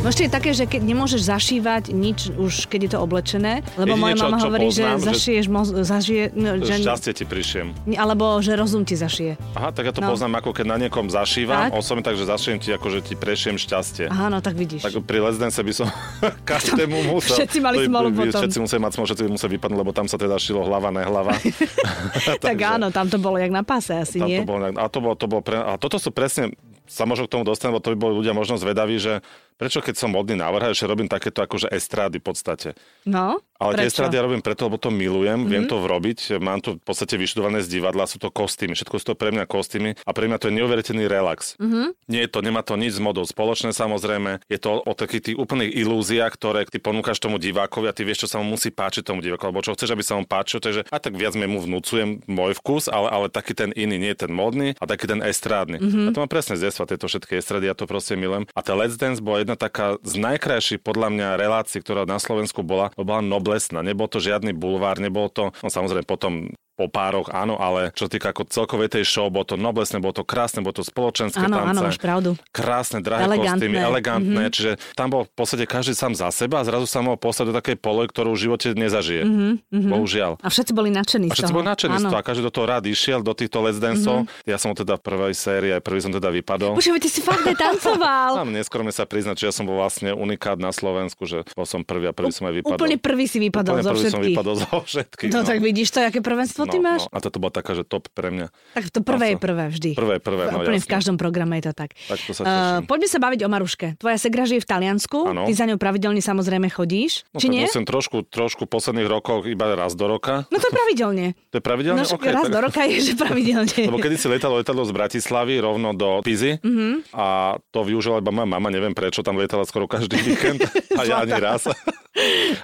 ešte 0.08 0.24
je 0.24 0.32
také, 0.32 0.52
že 0.56 0.64
keď 0.64 0.82
nemôžeš 0.88 1.28
zašívať 1.28 1.92
nič 1.92 2.32
už, 2.32 2.72
keď 2.72 2.80
je 2.80 2.92
to 2.96 3.00
oblečené, 3.04 3.60
lebo 3.76 3.92
Jedine, 3.92 4.02
moja 4.02 4.16
mama 4.16 4.40
čo 4.40 4.48
hovorí, 4.48 4.68
že 4.72 4.82
poznám, 4.82 4.96
že- 4.96 5.08
zašiješ 5.12 5.46
moz, 5.46 5.68
zažije, 5.84 6.24
no, 6.32 6.50
že, 6.58 6.74
Šťastie 6.80 7.12
ti 7.12 7.26
prišiem. 7.28 7.66
alebo 7.92 8.40
že 8.40 8.56
rozum 8.56 8.82
ti 8.82 8.96
zašije. 8.96 9.36
Aha, 9.52 9.70
tak 9.70 9.84
ja 9.84 9.92
to 9.92 10.00
No. 10.00 10.08
poznám, 10.08 10.40
ako 10.40 10.56
keď 10.56 10.66
na 10.66 10.78
niekom 10.80 11.12
zašívam 11.12 11.68
Tak. 11.68 11.72
osobne, 11.76 12.02
takže 12.02 12.24
zašijem 12.24 12.58
ti, 12.58 12.72
ako 12.72 12.88
že 12.88 13.00
ti 13.04 13.14
prešiem 13.14 13.60
šťastie. 13.60 14.08
Aha, 14.08 14.32
no 14.32 14.40
tak 14.40 14.56
vidíš. 14.56 14.88
Tak 14.88 14.96
pri 15.04 15.20
Let's 15.20 15.36
Dance 15.36 15.60
by 15.60 15.74
som 15.76 15.92
každému 16.56 16.98
musel... 17.12 17.36
Všetci 17.36 17.60
mali 17.60 17.84
smolu 17.84 18.08
potom. 18.10 18.40
Všetci 18.40 18.58
museli 18.58 18.80
mať 18.80 18.92
smolu, 18.96 19.06
všetci 19.06 19.24
museli 19.28 19.52
vypadnúť, 19.60 19.80
lebo 19.84 19.92
tam 19.92 20.08
sa 20.08 20.16
teda 20.16 20.40
šilo 20.40 20.64
hlava, 20.64 20.88
nehlava. 20.88 21.36
tak 22.48 22.56
áno, 22.56 22.96
tam 22.96 23.12
to 23.12 23.20
bolo 23.20 23.36
jak 23.36 23.52
na 23.52 23.68
páse 23.68 23.92
asi, 23.94 24.24
Tam 24.24 24.32
nie? 24.32 24.40
to 24.40 24.48
bolo, 24.48 24.72
a 24.72 24.86
to 24.88 24.98
bolo, 24.98 25.14
to 25.14 25.26
bolo 25.28 25.42
pre, 25.44 25.60
a 25.60 25.76
toto 25.76 26.00
sú 26.00 26.16
presne, 26.16 26.56
sa 26.88 27.04
možno 27.04 27.28
k 27.28 27.34
tomu 27.36 27.44
dostanem, 27.44 27.76
lebo 27.76 27.84
to 27.84 27.94
by 27.94 27.98
boli 28.00 28.14
ľudia 28.24 28.34
možno 28.34 28.56
zvedaví, 28.56 28.98
že 28.98 29.22
prečo 29.58 29.82
keď 29.82 29.96
som 29.98 30.14
modný 30.14 30.38
návrh, 30.38 30.78
že 30.78 30.86
robím 30.86 31.10
takéto 31.10 31.42
akože 31.42 31.74
estrády 31.74 32.22
v 32.22 32.26
podstate. 32.30 32.70
No, 33.10 33.42
Ale 33.58 33.74
tie 33.74 33.78
prečo? 33.78 33.84
Mhm. 33.84 33.90
estrády 33.90 34.14
ja 34.16 34.24
robím 34.24 34.44
preto, 34.46 34.70
lebo 34.70 34.78
to 34.78 34.94
milujem, 34.94 35.44
mm-hmm. 35.44 35.52
viem 35.52 35.66
to 35.66 35.76
robiť, 35.82 36.38
mám 36.38 36.62
to 36.62 36.78
v 36.78 36.84
podstate 36.86 37.18
vyštudované 37.18 37.66
z 37.66 37.68
divadla, 37.74 38.06
sú 38.06 38.22
to 38.22 38.30
kostýmy, 38.30 38.78
všetko 38.78 38.96
sú 39.02 39.06
to 39.14 39.16
pre 39.18 39.34
mňa 39.34 39.50
kostýmy 39.50 39.98
a 39.98 40.12
pre 40.14 40.30
mňa 40.30 40.38
to 40.38 40.48
je 40.48 40.54
neuveriteľný 40.62 41.06
relax. 41.10 41.58
Mhm. 41.58 41.66
Mm-hmm. 41.68 41.88
Nie 42.08 42.22
je 42.24 42.30
to, 42.32 42.40
nemá 42.46 42.62
to 42.62 42.78
nič 42.78 42.96
s 42.96 43.02
modou 43.02 43.26
spoločné 43.26 43.74
samozrejme, 43.74 44.46
je 44.48 44.60
to 44.62 44.80
o 44.80 44.94
takých 44.94 45.34
tých 45.34 45.38
úplných 45.42 45.74
ilúziách, 45.74 46.32
ktoré 46.38 46.64
ty 46.70 46.78
ponúkaš 46.78 47.18
tomu 47.18 47.42
divákovi 47.42 47.90
a 47.90 47.94
ty 47.98 48.06
vieš, 48.06 48.30
čo 48.30 48.38
sa 48.38 48.38
mu 48.40 48.56
musí 48.56 48.70
páčiť 48.70 49.04
tomu 49.04 49.26
divákovi, 49.26 49.50
alebo 49.50 49.66
čo 49.66 49.74
chceš, 49.74 49.98
aby 49.98 50.04
sa 50.06 50.16
mu 50.16 50.24
páčilo, 50.30 50.62
takže 50.62 50.86
a 50.88 50.98
tak 51.02 51.18
viac 51.18 51.34
mu 51.34 51.60
vnúcujem 51.60 52.22
môj 52.30 52.54
vkus, 52.62 52.88
ale, 52.88 53.10
ale 53.10 53.28
taký 53.34 53.58
ten 53.58 53.74
iný, 53.74 53.98
nie 53.98 54.14
ten 54.14 54.30
modný 54.30 54.78
a 54.78 54.86
taký 54.86 55.10
ten 55.10 55.20
estrádny. 55.26 55.82
Mhm. 55.82 55.86
Mm-hmm. 55.88 56.08
A 56.08 56.10
to 56.14 56.22
mám 56.22 56.32
presne 56.32 56.54
z 56.60 56.70
detstva, 56.70 56.86
tieto 56.86 57.10
všetky 57.10 57.42
estrady, 57.42 57.66
ja 57.66 57.74
to 57.74 57.90
proste 57.90 58.14
milujem. 58.14 58.46
A 58.54 58.60
tá 58.62 58.78
Let's 58.78 59.00
Dance 59.00 59.24
bola 59.24 59.47
jedna 59.48 59.56
taká 59.56 59.96
z 60.04 60.20
najkrajších 60.20 60.84
podľa 60.84 61.08
mňa 61.08 61.28
relácií, 61.40 61.80
ktorá 61.80 62.04
na 62.04 62.20
Slovensku 62.20 62.68
bola, 62.68 62.92
bola 63.00 63.24
noblesná. 63.24 63.80
Nebol 63.80 64.12
to 64.12 64.20
žiadny 64.20 64.52
bulvár, 64.52 65.00
nebolo 65.00 65.32
to, 65.32 65.56
no 65.64 65.72
samozrejme 65.72 66.04
potom 66.04 66.52
po 66.78 66.86
pároch, 66.88 67.28
áno, 67.28 67.58
ale 67.58 67.90
čo 67.92 68.06
týka 68.06 68.30
ako 68.30 68.46
celkovej 68.46 68.94
tej 68.94 69.04
show, 69.04 69.28
bolo 69.28 69.44
to 69.44 69.58
noblesné, 69.58 69.98
bolo 69.98 70.14
to 70.14 70.22
krásne, 70.22 70.62
bolo 70.62 70.72
to 70.72 70.86
spoločenské 70.86 71.42
Áno, 71.42 71.58
tance. 71.58 71.70
áno, 71.74 71.80
máš 71.84 71.98
pravdu. 71.98 72.30
Krásne, 72.50 73.02
drahé 73.02 73.26
Elegantné. 73.26 73.66
kostýmy, 73.66 73.78
elegantné, 73.80 74.24
Mhm. 74.24 74.38
mm-hmm. 74.40 74.54
čiže 74.54 74.72
tam 74.94 75.08
bol 75.10 75.26
v 75.26 75.34
podstate 75.34 75.66
každý 75.66 75.92
sám 75.92 76.14
za 76.14 76.30
seba 76.30 76.62
a 76.62 76.64
zrazu 76.64 76.86
sa 76.86 77.02
mohol 77.02 77.18
poslať 77.18 77.46
do 77.50 77.56
takej 77.56 77.76
pole, 77.76 78.06
ktorú 78.06 78.32
v 78.32 78.40
živote 78.40 78.68
nezažije. 78.72 79.24
Mhm, 79.24 79.50
Mm-hmm. 79.68 79.90
Bohužiaľ. 79.90 80.32
A 80.38 80.48
všetci 80.48 80.72
boli 80.72 80.90
nadšení 80.90 81.28
A 81.28 81.34
všetci 81.34 81.50
boli 81.52 81.66
nadšení 81.66 81.98
z 81.98 82.04
toho 82.06 82.16
a 82.16 82.22
každý 82.22 82.42
do 82.42 82.52
toho 82.52 82.66
rád 82.68 82.86
išiel, 82.86 83.20
do 83.20 83.34
týchto 83.34 83.58
Let's 83.60 83.78
Danceov. 83.78 84.24
Mm-hmm. 84.24 84.46
Ja 84.46 84.58
som 84.58 84.70
teda 84.72 84.94
v 84.94 85.04
prvej 85.04 85.34
sérii, 85.34 85.72
aj 85.72 85.82
prvý 85.82 85.98
som 85.98 86.12
teda 86.12 86.30
vypadol. 86.30 86.74
Počkaj, 86.74 87.00
ty 87.00 87.10
si 87.10 87.20
fakt 87.20 87.42
tancoval. 87.72 88.38
Mám 88.38 88.54
neskromne 88.58 88.92
sa 88.92 89.04
priznať, 89.04 89.36
že 89.36 89.46
ja 89.46 89.54
som 89.54 89.64
bol 89.64 89.78
vlastne 89.78 90.12
unikát 90.12 90.56
na 90.56 90.70
Slovensku, 90.70 91.24
že 91.24 91.42
bol 91.52 91.64
som 91.64 91.82
prvý 91.82 92.08
a 92.08 92.14
prvý 92.14 92.30
som 92.30 92.46
aj 92.46 92.54
vypadol. 92.56 92.78
Úplne 92.78 92.98
prvý 92.98 93.26
si 93.26 93.38
vypadol 93.40 93.74
Úplne 93.74 93.84
zo 93.84 93.92
prvý 93.92 94.02
som 94.04 94.10
všetkých. 94.14 94.30
vypadol 94.30 94.56
zo 94.62 94.76
všetkých. 94.80 95.32
No, 95.32 95.40
tak 95.42 95.58
vidíš 95.60 95.88
to, 95.90 95.98
aké 96.02 96.20
prvenstvo 96.20 96.64
ty 96.70 96.78
máš? 96.78 97.02
No. 97.04 97.12
A 97.12 97.20
toto 97.20 97.38
bola 97.38 97.50
taká, 97.50 97.72
že 97.72 97.82
top 97.82 98.08
pre 98.10 98.30
mňa. 98.30 98.48
Tak 98.74 98.90
to 98.90 99.00
prvé 99.00 99.34
je 99.34 99.38
prvé 99.38 99.66
vždy. 99.70 99.92
Prvé, 99.94 100.16
prvé, 100.18 100.44
no 100.48 100.60
Úplne 100.60 100.78
v 100.78 100.88
každom 100.88 101.16
programe 101.16 101.58
je 101.58 101.70
to 101.70 101.74
tak. 101.76 101.94
Tak 101.98 102.20
to 102.20 102.32
sa 102.32 102.42
Eh, 102.42 102.48
teším. 102.48 102.86
poďme 102.86 103.08
sa 103.08 103.20
baviť 103.20 103.40
o 103.40 103.50
Maruške. 103.50 103.88
Tvoja 103.96 104.18
segra 104.18 104.44
žije 104.44 104.60
v 104.60 104.68
Taliansku, 104.68 105.20
Áno. 105.26 105.44
ty 105.44 105.54
za 105.54 105.64
ňou 105.64 105.76
pravidelne 105.76 106.20
samozrejme 106.20 106.68
chodíš, 106.68 107.24
No, 107.30 107.38
či 107.38 107.48
nie? 107.48 107.64
musím 107.64 107.84
trošku, 107.84 108.24
trošku 108.24 108.64
v 108.64 108.72
posledných 108.72 109.06
rokoch 109.06 109.46
iba 109.46 109.74
raz 109.74 109.94
do 109.94 110.06
roka. 110.06 110.46
No 110.48 110.58
to 110.58 110.66
je 110.66 110.74
pravidelne. 110.74 111.26
To 111.50 111.56
je 111.56 111.64
pravidelné? 111.64 112.00
No 112.00 112.10
Okay, 112.10 112.32
raz 112.32 112.44
tak... 112.44 112.52
do 112.52 112.62
roka 112.62 112.82
je, 112.84 112.98
že 113.00 113.14
pravidelne. 113.14 113.82
Lebo 113.86 113.98
kedy 113.98 114.16
si 114.16 114.28
letalo 114.28 114.58
letadlo 114.58 114.82
z 114.82 114.92
Bratislavy 114.92 115.58
rovno 115.58 115.92
do 115.92 116.22
Pizy 116.22 116.58
Mhm. 116.58 116.68
mm-hmm. 116.68 116.94
a 117.12 117.26
to 117.68 117.80
využila 117.82 118.18
iba 118.18 118.32
moja 118.32 118.48
mama, 118.48 118.68
neviem 118.68 118.92
prečo, 118.92 119.22
tam 119.22 119.36
letala 119.36 119.64
skoro 119.64 119.86
každý 119.86 120.18
víkend 120.18 120.64
a 120.92 121.02
ja 121.04 121.22
ani 121.22 121.36
raz. 121.36 121.68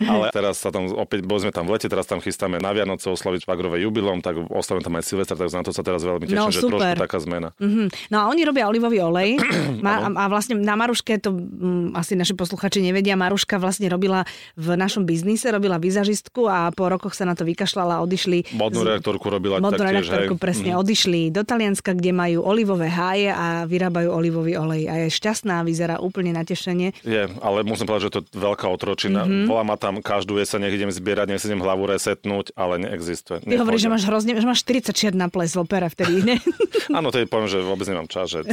Ale 0.03 0.33
teraz 0.33 0.57
sa 0.57 0.69
tam 0.69 0.89
opäť, 0.89 1.22
boli 1.22 1.39
sme 1.39 1.51
tam 1.51 1.65
v 1.65 1.77
lete, 1.77 1.86
teraz 1.86 2.05
tam 2.05 2.17
chystáme 2.17 2.57
na 2.57 2.74
Vianoce 2.74 3.05
oslaviť 3.07 3.45
švagrové 3.45 3.86
jubilom, 3.93 4.17
tak 4.19 4.41
oslavím 4.43 4.81
tam 4.81 4.97
aj 4.97 5.05
Silvestra, 5.05 5.35
tak 5.35 5.47
na 5.47 5.62
to 5.62 5.69
sa 5.69 5.79
teraz 5.79 6.01
veľmi 6.01 6.25
teším, 6.25 6.35
No, 6.35 6.50
že 6.50 6.59
trošku 6.59 6.81
taká 6.97 7.17
zmena. 7.19 7.53
Mhm. 7.55 8.09
No 8.09 8.17
a 8.17 8.27
oni 8.27 8.41
robia 8.41 8.65
olivový 8.65 8.97
olej 9.00 9.38
Ma, 9.85 10.09
a, 10.09 10.25
vlastne 10.25 10.57
na 10.57 10.73
Maruške, 10.73 11.19
to 11.19 11.29
mm, 11.29 11.93
asi 11.93 12.13
naši 12.13 12.33
posluchači 12.33 12.79
nevedia, 12.79 13.13
Maruška 13.13 13.55
vlastne 13.55 13.85
robila 13.85 14.25
v 14.55 14.73
našom 14.73 15.03
biznise, 15.03 15.45
robila 15.47 15.77
vizažistku 15.77 16.43
a 16.43 16.69
po 16.69 16.88
rokoch 16.88 17.13
sa 17.13 17.23
na 17.23 17.33
to 17.33 17.43
vykašľala 17.43 18.01
odišli 18.01 18.50
Modnú 18.53 18.81
z- 18.81 18.88
redaktorku 18.89 19.27
robila 19.27 19.59
Modnú 19.59 19.77
taktiež, 19.77 20.07
redaktorku 20.07 20.33
hej. 20.33 20.41
presne 20.41 20.71
Mhm. 20.71 20.79
odišli 20.79 21.21
do 21.29 21.41
Talianska, 21.41 21.91
kde 21.91 22.12
majú 22.12 22.39
olivové 22.41 22.88
háje 22.88 23.29
a 23.29 23.45
vyrábajú 23.63 24.09
olivový 24.09 24.55
olej. 24.55 24.88
A 24.88 25.03
je 25.03 25.12
šťastná, 25.12 25.62
vyzerá 25.62 26.00
úplne 26.00 26.31
na 26.31 26.41
tešenie. 26.41 26.95
Je, 27.03 27.21
ale 27.38 27.57
musím 27.62 27.85
povedať, 27.85 28.03
že 28.03 28.12
to 28.12 28.19
je 28.21 28.39
veľká 28.39 28.65
otročina. 28.65 29.21
Mhm. 29.21 29.29
Mm-hmm. 29.29 29.45
Volá 29.45 29.63
ma 29.63 29.75
tam 29.75 30.00
každú 30.00 30.38
jeseň, 30.38 30.59
nech 30.62 30.75
idem 30.75 30.89
zbierať, 30.89 31.27
nech 31.27 31.38
si 31.38 31.45
idem 31.45 31.59
hlavu 31.59 31.83
resetnúť, 31.85 32.53
ale 32.53 32.79
neexistuje. 32.79 33.43
Ty 33.43 33.59
hovoríš, 33.59 33.82
že 33.83 33.91
máš 33.91 34.07
hrozne, 34.07 34.31
že 34.39 34.47
máš 34.47 34.63
40 34.63 34.95
čier 34.95 35.11
na 35.11 35.27
ples 35.27 35.51
v 35.51 35.67
opere 35.67 35.91
vtedy, 35.91 36.23
ne? 36.23 36.35
Áno, 36.97 37.11
to 37.11 37.19
je 37.19 37.27
poviem, 37.27 37.47
že 37.47 37.63
vôbec 37.63 37.88
nemám 37.88 38.08
čas, 38.08 38.31
že 38.31 38.43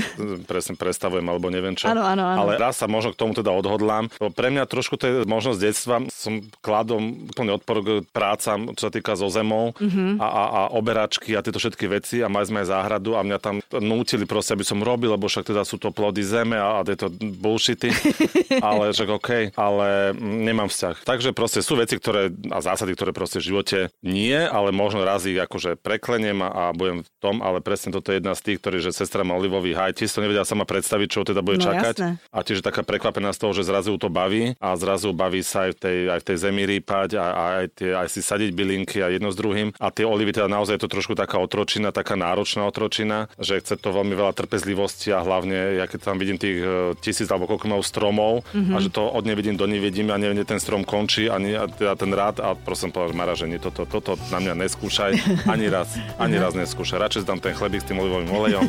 presne 0.46 0.78
prestavujem 0.78 1.26
alebo 1.26 1.50
neviem 1.50 1.74
čo. 1.74 1.90
Áno, 1.90 2.02
áno, 2.02 2.22
áno. 2.22 2.46
Ale 2.46 2.58
raz 2.58 2.78
sa 2.78 2.86
možno 2.86 3.10
k 3.10 3.18
tomu 3.18 3.34
teda 3.34 3.50
odhodlám. 3.50 4.06
Lebo 4.18 4.30
pre 4.30 4.54
mňa 4.54 4.70
trošku 4.70 4.94
to 4.94 5.04
je 5.06 5.14
možnosť 5.26 5.58
detstva. 5.58 5.96
Som 6.10 6.46
kladom 6.62 7.26
úplne 7.26 7.58
odpor 7.58 7.82
k 7.82 7.88
prácam, 8.10 8.70
čo 8.78 8.86
sa 8.86 8.92
týka 8.94 9.18
zo 9.18 9.26
zemou 9.30 9.60
Mhm. 9.60 9.82
mm-hmm. 9.82 10.12
a, 10.22 10.26
a, 10.26 10.42
a 10.46 10.60
oberačky 10.72 11.34
a 11.36 11.44
tieto 11.44 11.60
všetky 11.60 11.84
veci 11.86 12.16
a 12.24 12.30
mali 12.30 12.46
sme 12.48 12.62
aj 12.64 12.70
záhradu 12.70 13.18
a 13.18 13.26
mňa 13.26 13.38
tam 13.38 13.56
nútili 13.76 14.24
proste, 14.24 14.54
aby 14.56 14.64
som 14.64 14.80
robil, 14.80 15.12
lebo 15.12 15.28
však 15.28 15.50
teda 15.52 15.62
sú 15.62 15.76
to 15.76 15.92
plody 15.92 16.22
zeme 16.24 16.56
a, 16.56 16.80
a 16.80 16.86
tieto 16.86 17.10
bullshity. 17.12 17.90
ale 18.66 18.94
však 18.94 19.08
OK, 19.10 19.30
ale 19.54 20.16
nemám 20.16 20.70
vzťah. 20.70 21.04
Takže 21.04 21.30
proste 21.36 21.60
sú 21.60 21.76
veci, 21.76 21.98
ktoré 21.98 22.32
a 22.48 22.58
zásady, 22.64 22.94
ktoré 22.96 23.10
proste 23.12 23.38
v 23.38 23.52
živote 23.52 23.78
nie, 24.00 24.34
ale 24.34 24.72
možno 24.72 25.04
raz 25.04 25.19
ich 25.26 25.38
akože 25.38 25.76
prekleniem 25.76 26.40
a, 26.40 26.48
a 26.48 26.62
budem 26.72 27.02
v 27.02 27.08
tom, 27.18 27.40
ale 27.40 27.60
presne 27.60 27.90
toto 27.90 28.12
je 28.12 28.20
jedna 28.20 28.32
z 28.32 28.42
tých, 28.44 28.58
ktorí, 28.60 28.76
že 28.80 28.90
sestra 28.92 29.24
má 29.24 29.34
olivový 29.34 29.72
haj, 29.72 29.96
tiež 29.96 30.12
to 30.12 30.20
nevedela 30.20 30.44
sama 30.44 30.64
predstaviť, 30.64 31.08
čo 31.10 31.20
teda 31.24 31.40
bude 31.40 31.58
No, 31.60 31.66
čakať. 31.68 31.96
jasné. 32.00 32.10
A 32.30 32.38
tiež 32.40 32.62
taká 32.62 32.80
prekvapená 32.80 33.34
z 33.34 33.38
toho, 33.40 33.52
že 33.52 33.66
zrazu 33.66 33.96
to 33.96 34.08
baví 34.08 34.56
a 34.56 34.72
zrazu 34.76 35.12
baví 35.12 35.42
sa 35.42 35.68
aj 35.68 35.76
v 35.76 35.78
tej, 35.78 35.98
aj 36.08 36.20
v 36.22 36.26
tej 36.30 36.36
zemi 36.40 36.62
rýpať 36.64 37.08
a, 37.16 37.26
a 37.26 37.42
aj, 37.60 37.66
tie, 37.76 37.90
aj 37.92 38.08
si 38.08 38.20
sadiť 38.20 38.50
bylinky 38.54 39.02
a 39.02 39.12
jedno 39.12 39.28
s 39.28 39.36
druhým. 39.36 39.72
A 39.76 39.92
tie 39.92 40.04
olivy 40.04 40.32
teda 40.32 40.48
naozaj 40.48 40.78
je 40.78 40.82
to 40.86 40.90
trošku 40.90 41.12
taká 41.12 41.36
otročina, 41.36 41.92
taká 41.92 42.16
náročná 42.16 42.64
otročina, 42.64 43.28
že 43.36 43.60
chce 43.60 43.76
to 43.76 43.90
veľmi 43.90 44.14
veľa 44.14 44.32
trpezlivosti 44.32 45.12
a 45.12 45.20
hlavne, 45.20 45.76
ja 45.76 45.84
keď 45.84 46.00
tam 46.12 46.16
vidím 46.16 46.38
tých 46.40 46.58
e, 46.60 46.68
tisíc 47.00 47.28
alebo 47.28 47.44
koľko 47.50 47.66
majú 47.68 47.82
stromov 47.84 48.32
mm-hmm. 48.52 48.74
a 48.74 48.78
že 48.78 48.88
to 48.88 49.02
od 49.04 49.24
nevidím 49.26 49.56
do 49.56 49.66
nevidím 49.68 50.08
a 50.10 50.16
neviem, 50.16 50.40
ten 50.44 50.60
strom 50.60 50.84
končí 50.84 51.28
ani 51.28 51.56
a 51.56 51.68
teda 51.68 51.94
ten 51.96 52.10
rád 52.12 52.40
a 52.40 52.54
prosím 52.54 52.90
povedať 52.90 53.12
Mara, 53.12 53.34
že 53.36 53.46
nie, 53.46 53.58
toto, 53.60 53.84
toto 53.84 54.16
na 54.30 54.38
mňa 54.40 54.54
neskúšaj 55.00 55.48
ani 55.48 55.66
raz, 55.68 55.88
ani 56.20 56.36
raz 56.36 56.52
neskúšaj. 56.54 56.98
Radšej 57.00 57.20
si 57.24 57.26
dám 57.28 57.40
ten 57.40 57.56
chlebík 57.56 57.80
s 57.82 57.88
tým 57.88 57.98
olivovým 58.00 58.30
olejom, 58.30 58.64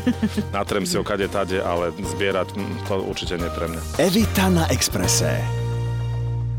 natrem 0.56 0.88
si 0.88 0.96
ho 0.96 1.04
kade 1.04 1.28
tade, 1.28 1.60
ale 1.60 1.92
zbierať 1.96 2.56
mm, 2.56 2.88
to 2.88 3.04
určite 3.04 3.36
nie 3.36 3.50
pre 3.52 3.68
mňa. 3.68 3.82
Evita 4.00 4.48
na 4.48 4.64
Exprese. 4.72 5.61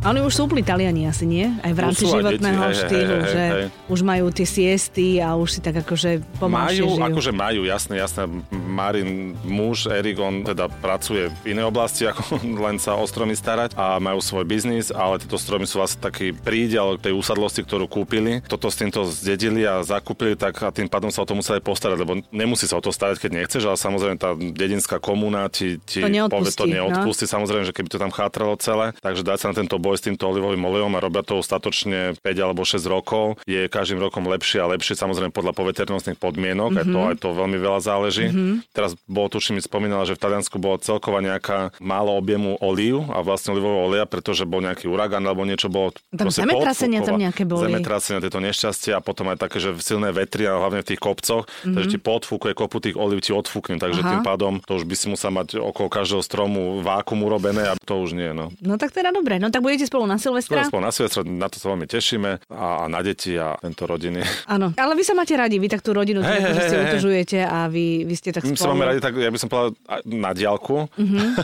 A 0.03 0.11
oni 0.11 0.19
už 0.19 0.35
sú 0.35 0.51
úplní 0.51 0.67
Taliani 0.67 1.07
asi, 1.07 1.23
nie? 1.23 1.47
Aj 1.63 1.71
v 1.71 1.79
rámci 1.79 2.11
životného 2.11 2.35
deti, 2.35 2.75
hej, 2.75 2.75
hej, 2.75 2.83
štýlu, 2.91 3.17
hej, 3.23 3.31
že 3.31 3.45
hej. 3.55 3.67
už 3.87 4.01
majú 4.03 4.27
tie 4.35 4.47
siesty 4.51 5.23
a 5.23 5.39
už 5.39 5.49
si 5.55 5.61
tak 5.63 5.79
akože 5.79 6.27
pomalšie 6.43 6.83
Majú, 6.83 6.99
žijú. 6.99 7.07
akože 7.07 7.31
majú, 7.31 7.61
jasné, 7.63 7.95
jasné. 8.03 8.27
Marin, 8.51 9.39
muž, 9.47 9.87
Erik, 9.87 10.19
on 10.19 10.43
teda 10.43 10.67
pracuje 10.83 11.31
v 11.47 11.55
inej 11.55 11.71
oblasti, 11.71 12.03
ako 12.11 12.43
len 12.43 12.83
sa 12.83 12.99
o 12.99 13.07
stromy 13.07 13.39
starať 13.39 13.79
a 13.79 14.03
majú 14.03 14.19
svoj 14.19 14.43
biznis, 14.43 14.91
ale 14.91 15.23
tieto 15.23 15.39
stromy 15.39 15.71
sú 15.71 15.79
vlastne 15.79 16.03
taký 16.03 16.35
prídel 16.35 16.99
tej 16.99 17.15
úsadlosti, 17.15 17.63
ktorú 17.63 17.87
kúpili. 17.87 18.43
Toto 18.51 18.75
s 18.75 18.83
týmto 18.83 19.07
zdedili 19.07 19.63
a 19.63 19.87
zakúpili, 19.87 20.35
tak 20.35 20.59
a 20.67 20.75
tým 20.75 20.91
pádom 20.91 21.15
sa 21.15 21.23
o 21.23 21.29
to 21.31 21.39
museli 21.39 21.63
postarať, 21.63 22.03
lebo 22.03 22.19
nemusí 22.35 22.67
sa 22.67 22.75
o 22.75 22.83
to 22.83 22.91
starať, 22.91 23.23
keď 23.23 23.31
nechceš, 23.39 23.71
ale 23.71 23.79
samozrejme 23.79 24.19
tá 24.19 24.35
dedinská 24.35 24.99
komúna 24.99 25.47
ti, 25.47 25.79
ti 25.87 26.03
To 26.03 26.11
povie, 26.11 26.19
neodpustí, 26.19 26.59
to 26.59 26.67
no. 26.67 26.75
neodpustí, 26.75 27.25
samozrejme, 27.31 27.71
že 27.71 27.75
keby 27.77 27.87
to 27.87 28.03
tam 28.03 28.11
chátralo 28.11 28.59
celé. 28.59 28.91
Takže 28.99 29.23
dať 29.23 29.39
sa 29.39 29.47
na 29.55 29.63
tento 29.63 29.79
boj 29.79 29.92
s 29.97 30.05
týmto 30.05 30.29
olivovým 30.29 30.63
olejom 30.63 30.93
a 30.97 31.03
robia 31.03 31.23
to 31.25 31.41
statočne 31.41 32.17
5 32.21 32.45
alebo 32.45 32.63
6 32.65 32.83
rokov. 32.89 33.41
Je 33.45 33.67
každým 33.67 34.01
rokom 34.01 34.25
lepšie 34.27 34.63
a 34.63 34.71
lepšie, 34.71 34.97
samozrejme 34.97 35.35
podľa 35.35 35.53
poveternostných 35.57 36.19
podmienok, 36.19 36.71
mm-hmm. 36.77 36.83
aj, 36.83 36.87
to, 36.93 36.99
aj 37.01 37.17
to 37.23 37.29
veľmi 37.33 37.59
veľa 37.59 37.81
záleží. 37.81 38.27
Mm-hmm. 38.31 38.73
Teraz 38.73 38.97
bolo 39.07 39.29
tuším, 39.33 39.59
mi 39.59 39.63
spomínala, 39.63 40.09
že 40.09 40.17
v 40.17 40.23
Taliansku 40.23 40.57
bolo 40.57 40.81
celková 40.81 41.21
nejaká 41.21 41.75
málo 41.79 42.17
objemu 42.17 42.57
olív 42.61 43.05
a 43.13 43.21
vlastne 43.21 43.53
olivového 43.53 43.93
oleja, 43.93 44.05
pretože 44.09 44.49
bol 44.49 44.65
nejaký 44.65 44.89
uragán 44.89 45.25
alebo 45.25 45.45
niečo 45.45 45.69
bolo. 45.69 45.93
Tam 46.15 46.33
zemetrasenia 46.33 47.05
tam 47.05 47.21
nejaké 47.21 47.45
boli. 47.45 47.69
Zemetrasenia, 47.69 48.25
tieto 48.25 48.41
nešťastia 48.41 48.99
a 48.99 49.05
potom 49.05 49.29
aj 49.33 49.39
také, 49.41 49.61
že 49.61 49.77
silné 49.83 50.11
vetry 50.15 50.49
a 50.49 50.57
hlavne 50.57 50.81
v 50.85 50.95
tých 50.95 51.01
kopcoch, 51.01 51.45
mm-hmm. 51.45 51.75
takže 51.75 51.89
ti 51.93 51.99
podfúkuje 51.99 52.53
kopu 52.57 52.79
tých 52.81 52.97
olív, 52.97 53.21
ti 53.21 53.35
odfúkne, 53.35 53.77
takže 53.77 54.01
Aha. 54.03 54.11
tým 54.17 54.23
pádom 54.25 54.53
to 54.63 54.79
už 54.79 54.85
by 54.89 54.95
si 54.95 55.07
musel 55.11 55.35
mať 55.35 55.59
okolo 55.59 55.89
každého 55.91 56.23
stromu 56.23 56.81
vákum 56.81 57.21
urobené 57.27 57.69
a 57.69 57.75
to 57.77 58.01
už 58.01 58.15
nie, 58.17 58.31
no. 58.33 58.55
No 58.63 58.79
tak 58.79 58.95
teda 58.95 59.11
dobre, 59.11 59.43
no 59.43 59.51
tak 59.51 59.61
budete 59.61 59.82
Pôjdete 59.83 59.99
spolu 59.99 60.07
na 60.07 60.15
Silvestra? 60.15 60.63
Spolu 60.63 60.79
na 60.81 60.93
Silvestra, 60.95 61.21
na 61.23 61.51
to 61.51 61.59
sa 61.59 61.67
veľmi 61.69 61.87
tešíme 61.87 62.31
a, 62.47 62.67
a 62.79 62.87
na 62.87 63.03
deti 63.03 63.35
a 63.35 63.59
tento 63.59 63.83
rodiny. 63.83 64.23
Áno, 64.47 64.71
ale 64.73 64.93
vy 64.95 65.03
sa 65.03 65.11
máte 65.13 65.35
radi, 65.35 65.59
vy 65.59 65.67
tak 65.67 65.83
tú 65.83 65.91
rodinu 65.91 66.23
hey, 66.23 66.39
hej, 66.39 66.55
hey, 66.55 66.69
si 66.71 66.77
utužujete 66.79 67.39
a 67.43 67.67
vy, 67.67 68.07
vy 68.07 68.15
ste 68.15 68.31
tak 68.31 68.47
My 68.47 68.55
sa 68.55 68.63
spolu. 68.63 68.71
máme 68.73 68.85
radi 68.89 69.01
tak, 69.03 69.13
ja 69.17 69.27
by 69.27 69.39
som 69.39 69.49
povedal, 69.51 69.71
na 70.07 70.31
diálku. 70.31 70.87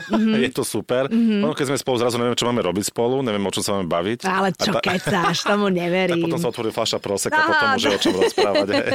Mhm, 0.09 0.39
je 0.39 0.51
to 0.51 0.63
super. 0.63 1.11
Ono, 1.11 1.51
keď 1.53 1.67
sme 1.69 1.77
spolu 1.77 1.97
zrazu, 1.99 2.17
neviem, 2.17 2.33
čo 2.33 2.47
máme 2.47 2.63
robiť 2.63 2.89
spolu, 2.89 3.21
neviem, 3.21 3.41
o 3.41 3.51
čom 3.51 3.61
sa 3.61 3.71
máme 3.75 3.89
baviť. 3.89 4.25
Ale 4.25 4.55
čo 4.55 4.71
a, 4.71 4.79
ta- 4.79 4.85
kecáš, 4.85 5.43
tomu 5.43 5.67
tak 5.69 5.77
neverím. 5.77 6.23
potom 6.23 6.39
sa 6.39 6.49
otvorí 6.49 6.71
fľaša 6.71 6.99
proseka, 6.99 7.35
Á, 7.35 7.45
potom 7.45 7.67
môže 7.75 7.89
to- 7.89 7.93
o 7.93 7.99
čom 7.99 8.13
rozprávať. 8.23 8.67
hej. 8.69 8.87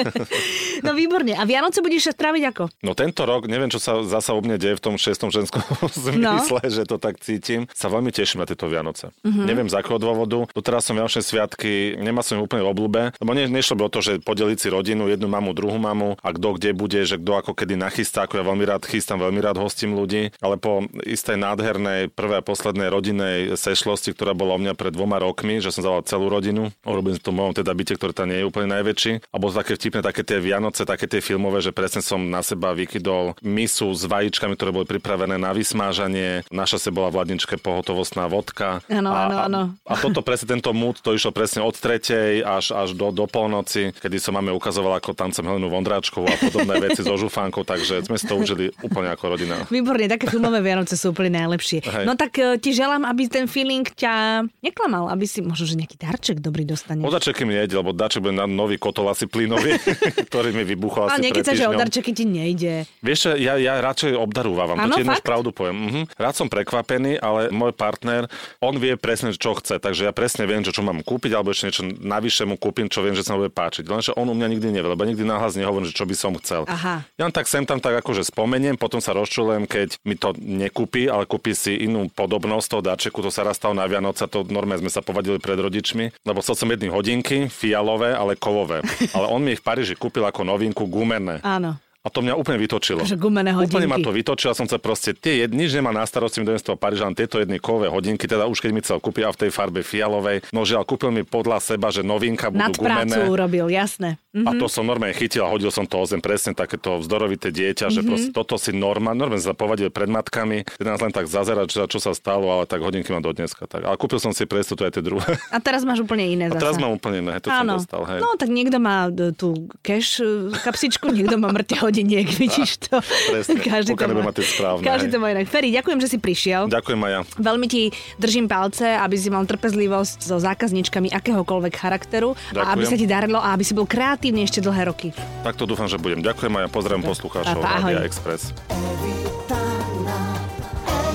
No 0.86 0.92
výborne. 0.92 1.34
A 1.34 1.44
Vianoce 1.44 1.80
budeš 1.80 2.12
stráviť 2.12 2.44
ako? 2.50 2.64
No 2.82 2.92
tento 2.94 3.24
rok, 3.24 3.46
neviem, 3.46 3.68
čo 3.68 3.80
sa 3.80 4.04
zasa 4.04 4.32
u 4.32 4.42
mne 4.42 4.56
deje 4.56 4.76
v 4.76 4.84
tom 4.84 4.96
šestom 4.96 5.32
ženskom 5.32 5.64
zmysle, 5.90 6.60
že 6.66 6.84
to 6.84 6.96
tak 6.98 7.20
cítim. 7.20 7.66
Sa 7.72 7.88
veľmi 7.88 8.12
teším 8.12 8.44
na 8.44 8.48
tieto 8.48 8.68
Vianoce. 8.68 9.12
Mhm. 9.34 9.50
Neviem 9.50 9.70
z 9.70 9.76
akého 9.82 9.98
dôvodu. 9.98 10.46
Doteraz 10.54 10.86
som 10.86 10.94
Vianočné 10.94 11.26
sviatky, 11.26 11.98
nemá 11.98 12.22
som 12.22 12.38
ich 12.38 12.46
úplne 12.46 12.62
v 12.62 12.70
obľúbe, 12.70 13.02
lebo 13.18 13.32
ne, 13.34 13.50
nešlo 13.50 13.82
by 13.82 13.84
o 13.90 13.94
to, 13.94 14.00
že 14.06 14.22
podeliť 14.22 14.58
si 14.62 14.68
rodinu, 14.70 15.10
jednu 15.10 15.26
mamu, 15.26 15.58
druhú 15.58 15.82
mamu 15.82 16.22
a 16.22 16.30
kto 16.30 16.62
kde 16.62 16.70
bude, 16.78 17.02
že 17.02 17.18
kto 17.18 17.42
ako 17.42 17.52
kedy 17.58 17.74
nachystá, 17.74 18.30
ako 18.30 18.38
ja 18.38 18.44
veľmi 18.46 18.66
rád 18.70 18.86
chystám, 18.86 19.18
veľmi 19.18 19.42
rád 19.42 19.58
hostím 19.58 19.98
ľudí, 19.98 20.30
ale 20.38 20.62
po 20.62 20.86
istej 21.02 21.42
nádhernej 21.42 22.14
prvej 22.14 22.40
a 22.40 22.46
poslednej 22.46 22.94
rodinnej 22.94 23.58
sešlosti, 23.58 24.14
ktorá 24.14 24.38
bola 24.38 24.54
u 24.56 24.62
mňa 24.62 24.74
pred 24.78 24.94
dvoma 24.94 25.18
rokmi, 25.18 25.58
že 25.58 25.74
som 25.74 25.82
zavolal 25.82 26.06
celú 26.06 26.30
rodinu, 26.30 26.70
urobil 26.86 27.18
som 27.18 27.24
to 27.26 27.32
mojom 27.34 27.54
teda 27.58 27.72
byte, 27.74 27.98
ktorý 27.98 28.14
tam 28.14 28.30
nie 28.30 28.44
je 28.44 28.50
úplne 28.50 28.70
najväčší. 28.70 29.34
A 29.34 29.36
bolo 29.42 29.56
to 29.56 29.62
také 29.66 29.74
vtipné, 29.80 30.00
také 30.06 30.22
tie 30.22 30.38
Vianoce, 30.38 30.86
také 30.86 31.10
tie 31.10 31.24
filmové, 31.24 31.64
že 31.64 31.72
presne 31.74 32.04
som 32.04 32.20
na 32.20 32.46
seba 32.46 32.76
vykydol 32.76 33.40
misu 33.42 33.96
s 33.96 34.04
vajíčkami, 34.06 34.54
ktoré 34.60 34.76
boli 34.76 34.86
pripravené 34.86 35.40
na 35.40 35.56
vysmážanie. 35.56 36.44
Naša 36.52 36.78
se 36.78 36.90
bola 36.92 37.10
v 37.10 37.24
ladničke 37.24 37.56
pohotovostná 37.58 38.28
vodka. 38.28 38.84
Áno, 38.92 39.10
a, 39.16 39.23
áno, 39.30 39.38
áno. 39.48 39.62
A, 39.88 39.96
a 39.96 40.02
toto 40.02 40.20
presne 40.26 40.58
tento 40.58 40.72
mood, 40.76 41.00
to 41.00 41.16
išlo 41.16 41.32
presne 41.32 41.64
od 41.64 41.76
tretej 41.76 42.44
až, 42.44 42.76
až 42.76 42.96
do, 42.96 43.10
do 43.12 43.26
polnoci, 43.28 43.96
kedy 43.96 44.18
som 44.20 44.36
máme 44.36 44.52
ukazoval, 44.52 45.00
ako 45.00 45.16
tancem 45.16 45.46
Helenu 45.46 45.72
Vondráčkovú 45.72 46.28
a 46.28 46.36
podobné 46.38 46.80
veci 46.84 47.02
so 47.02 47.16
žufánkou, 47.16 47.64
takže 47.64 48.06
sme 48.06 48.18
si 48.20 48.26
to 48.28 48.36
užili 48.36 48.70
úplne 48.84 49.10
ako 49.12 49.38
rodina. 49.38 49.64
Výborne, 49.68 50.10
také 50.12 50.28
filmové 50.28 50.60
Vianoce 50.60 51.00
sú 51.00 51.16
úplne 51.16 51.40
najlepšie. 51.44 51.84
Hej. 51.84 52.06
No 52.06 52.18
tak 52.20 52.36
e, 52.40 52.58
ti 52.60 52.76
želám, 52.76 53.08
aby 53.08 53.28
ten 53.30 53.46
feeling 53.48 53.86
ťa 53.86 54.46
neklamal, 54.62 55.12
aby 55.12 55.26
si 55.28 55.40
možno, 55.44 55.66
že 55.68 55.80
nejaký 55.80 55.98
darček 56.00 56.38
dobrý 56.44 56.68
dostaneš. 56.68 57.06
O 57.06 57.12
darčeky 57.12 57.44
mi 57.48 57.56
nejde, 57.56 57.76
lebo 57.80 57.96
darček 57.96 58.24
bude 58.24 58.36
na 58.36 58.48
nový 58.50 58.76
kotol 58.78 59.10
asi 59.12 59.30
plynový, 59.30 59.78
ktorý 60.30 60.52
mi 60.52 60.64
vybuchol 60.68 61.08
A 61.08 61.18
asi 61.18 61.30
niekedy 61.30 61.46
pred 61.46 61.50
sa, 61.50 61.60
že 61.60 61.66
o 61.70 61.74
darčeky 61.74 62.12
ti 62.12 62.26
nejde. 62.26 62.86
Vieš, 63.00 63.38
ja, 63.40 63.60
ja 63.60 63.80
radšej 63.80 64.16
obdarúvam, 64.18 64.76
to 64.76 65.00
ti 65.00 65.04
jednu 65.06 65.16
pravdu 65.24 65.50
poviem. 65.54 65.78
Mhm. 65.78 66.02
Rád 66.18 66.34
som 66.36 66.48
prekvapený, 66.48 67.20
ale 67.20 67.50
môj 67.54 67.74
partner, 67.76 68.28
on 68.60 68.76
vie 68.78 68.96
presne, 69.14 69.30
čo 69.30 69.54
chce, 69.54 69.78
takže 69.78 70.10
ja 70.10 70.12
presne 70.12 70.50
viem, 70.50 70.66
že 70.66 70.74
čo 70.74 70.82
mám 70.82 71.06
kúpiť, 71.06 71.38
alebo 71.38 71.54
ešte 71.54 71.70
niečo 71.70 71.86
navyše 72.02 72.50
mu 72.50 72.58
kúpim, 72.58 72.90
čo 72.90 73.06
viem, 73.06 73.14
že 73.14 73.22
sa 73.22 73.38
mu 73.38 73.46
bude 73.46 73.54
páčiť. 73.54 73.86
Lenže 73.86 74.18
on 74.18 74.26
u 74.26 74.34
mňa 74.34 74.58
nikdy 74.58 74.74
nevie, 74.74 74.90
lebo 74.90 75.06
nikdy 75.06 75.22
nahlas 75.22 75.54
nehovorím, 75.54 75.86
že 75.86 75.94
čo 75.94 76.10
by 76.10 76.16
som 76.18 76.34
chcel. 76.42 76.66
Aha. 76.66 77.06
Ja 77.14 77.30
len 77.30 77.30
tak 77.30 77.46
sem 77.46 77.62
tam 77.62 77.78
tak 77.78 78.02
akože 78.02 78.26
spomeniem, 78.26 78.74
potom 78.74 78.98
sa 78.98 79.14
rozčulujem, 79.14 79.70
keď 79.70 80.02
mi 80.02 80.18
to 80.18 80.34
nekúpi, 80.42 81.06
ale 81.06 81.30
kúpi 81.30 81.54
si 81.54 81.78
inú 81.86 82.10
podobnosť 82.10 82.66
toho 82.74 82.82
darčeku, 82.82 83.22
to 83.22 83.30
sa 83.30 83.46
raz 83.46 83.62
stalo 83.62 83.78
na 83.78 83.86
Vianoce, 83.86 84.26
to 84.26 84.42
normálne 84.50 84.82
sme 84.82 84.90
sa 84.90 85.06
povadili 85.06 85.38
pred 85.38 85.62
rodičmi, 85.62 86.26
lebo 86.26 86.42
chcel 86.42 86.58
som 86.58 86.74
jedny 86.74 86.90
hodinky, 86.90 87.54
fialové, 87.54 88.18
ale 88.18 88.34
kovové. 88.34 88.82
Ale 89.14 89.30
on 89.30 89.46
mi 89.46 89.54
ich 89.54 89.62
v 89.62 89.68
Paríži 89.70 89.94
kúpil 89.94 90.26
ako 90.26 90.42
novinku 90.42 90.90
gumené. 90.90 91.38
Áno. 91.46 91.78
A 92.04 92.12
to 92.12 92.20
mňa 92.20 92.36
úplne 92.36 92.60
vytočilo. 92.60 93.08
Že 93.08 93.16
gumené 93.16 93.56
Úplne 93.56 93.88
ma 93.88 93.96
hodinky. 93.96 94.04
to 94.04 94.12
vytočilo, 94.12 94.52
som 94.52 94.68
sa 94.68 94.76
proste, 94.76 95.16
tie 95.16 95.40
jed, 95.40 95.56
nič 95.56 95.72
nemá 95.72 95.96
na 95.96 96.04
starosti, 96.04 96.44
mi 96.44 96.52
dojem 96.52 96.60
z 96.60 96.68
toho 96.68 96.76
Paríža, 96.76 97.08
len 97.08 97.16
tieto 97.16 97.40
jedny 97.40 97.64
kovové 97.64 97.88
hodinky, 97.88 98.28
teda 98.28 98.44
už 98.44 98.60
keď 98.60 98.72
mi 98.76 98.84
chcel 98.84 99.00
kúpiť 99.00 99.24
a 99.24 99.32
v 99.32 99.40
tej 99.48 99.52
farbe 99.56 99.88
fialovej, 99.88 100.44
no 100.52 100.68
žiaľ, 100.68 100.84
kúpil 100.84 101.16
mi 101.16 101.24
podľa 101.24 101.64
seba, 101.64 101.96
že 101.96 102.04
novinka 102.04 102.52
budú 102.52 102.60
Nadprácu 102.60 103.08
gumené. 103.08 103.32
urobil, 103.32 103.66
jasné. 103.72 104.20
Mhm. 104.34 104.44
A 104.44 104.52
to 104.56 104.66
som 104.66 104.82
normálne 104.82 105.14
chytil 105.14 105.46
a 105.46 105.48
hodil 105.48 105.70
som 105.70 105.86
to 105.86 105.96
o 105.96 106.06
zem, 106.06 106.18
presne 106.18 106.52
takéto 106.52 106.98
vzdorovité 106.98 107.48
dieťa, 107.50 107.86
Mhm. 107.86 107.94
že 107.94 108.02
proste 108.02 108.30
toto 108.32 108.58
si 108.58 108.74
normálne, 108.74 109.16
normálne 109.16 109.40
sa 109.40 109.54
povadil 109.54 109.88
pred 109.88 110.10
matkami, 110.10 110.66
nás 110.80 110.98
len 110.98 111.14
tak 111.14 111.26
zazerať, 111.26 111.86
čo, 111.86 112.00
sa 112.00 112.12
stalo, 112.12 112.50
ale 112.50 112.66
tak 112.66 112.82
hodinky 112.82 113.08
mám 113.08 113.22
do 113.22 113.30
dneska. 113.30 113.64
Tak. 113.64 113.86
Ale 113.86 113.94
kúpil 113.94 114.18
som 114.18 114.34
si 114.34 114.44
pre 114.44 114.60
istotu 114.60 114.82
aj 114.82 114.92
tie 114.92 115.04
druhé. 115.04 115.38
A 115.48 115.62
teraz 115.62 115.86
máš 115.86 116.02
úplne 116.02 116.26
iné 116.26 116.50
A 116.50 116.58
teraz 116.58 116.76
mám 116.76 116.90
úplne 116.90 117.22
iné, 117.22 117.38
to 117.38 117.48
Áno. 117.48 117.78
som 117.78 117.86
dostal. 117.86 118.02
Hej. 118.04 118.20
No 118.20 118.34
tak 118.34 118.50
niekto 118.50 118.78
má 118.78 119.06
e, 119.08 119.30
tú 119.32 119.54
cash 119.80 120.18
e, 120.18 120.50
kapsičku, 120.52 121.14
niekto 121.14 121.38
má 121.38 121.54
mŕte 121.54 121.78
hodiniek, 121.78 122.26
vidíš 122.42 122.90
to. 122.90 123.06
Presne. 123.30 123.62
Každý 123.62 123.94
to 123.94 124.10
má. 124.10 124.34
správne, 124.34 124.82
Každý 124.82 125.08
hej. 125.08 125.14
to 125.14 125.18
má 125.22 125.28
inak. 125.30 125.46
Feri, 125.46 125.70
ďakujem, 125.70 126.00
že 126.02 126.08
si 126.10 126.18
prišiel. 126.18 126.66
Ďakujem 126.68 126.98
Maja. 126.98 127.22
Veľmi 127.38 127.70
ti 127.70 127.94
držím 128.18 128.50
palce, 128.50 128.98
aby 128.98 129.14
si 129.14 129.30
mal 129.30 129.46
trpezlivosť 129.46 130.26
so 130.26 130.42
zákazničkami 130.42 131.14
akéhokoľvek 131.14 131.74
charakteru 131.76 132.34
a 132.58 132.74
aby 132.74 132.82
Ďakujem. 132.82 132.90
sa 132.90 132.96
ti 132.98 133.06
darilo 133.06 133.38
a 133.38 133.54
aby 133.54 133.62
si 133.62 133.78
bol 133.78 133.86
kreatívny 133.86 134.23
relatívne 134.24 134.48
ešte 134.48 134.64
dlhé 134.64 134.88
roky. 134.88 135.12
Tak 135.44 135.60
to 135.60 135.68
dúfam, 135.68 135.92
že 135.92 136.00
budem. 136.00 136.24
Ďakujem 136.24 136.56
a 136.56 136.60
ja 136.64 136.70
pozdravím 136.72 137.04
poslucháčov 137.04 137.60
pa, 137.60 137.84
Rádia 137.84 138.08
Express. 138.08 138.56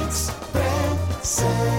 Express. 0.05 1.78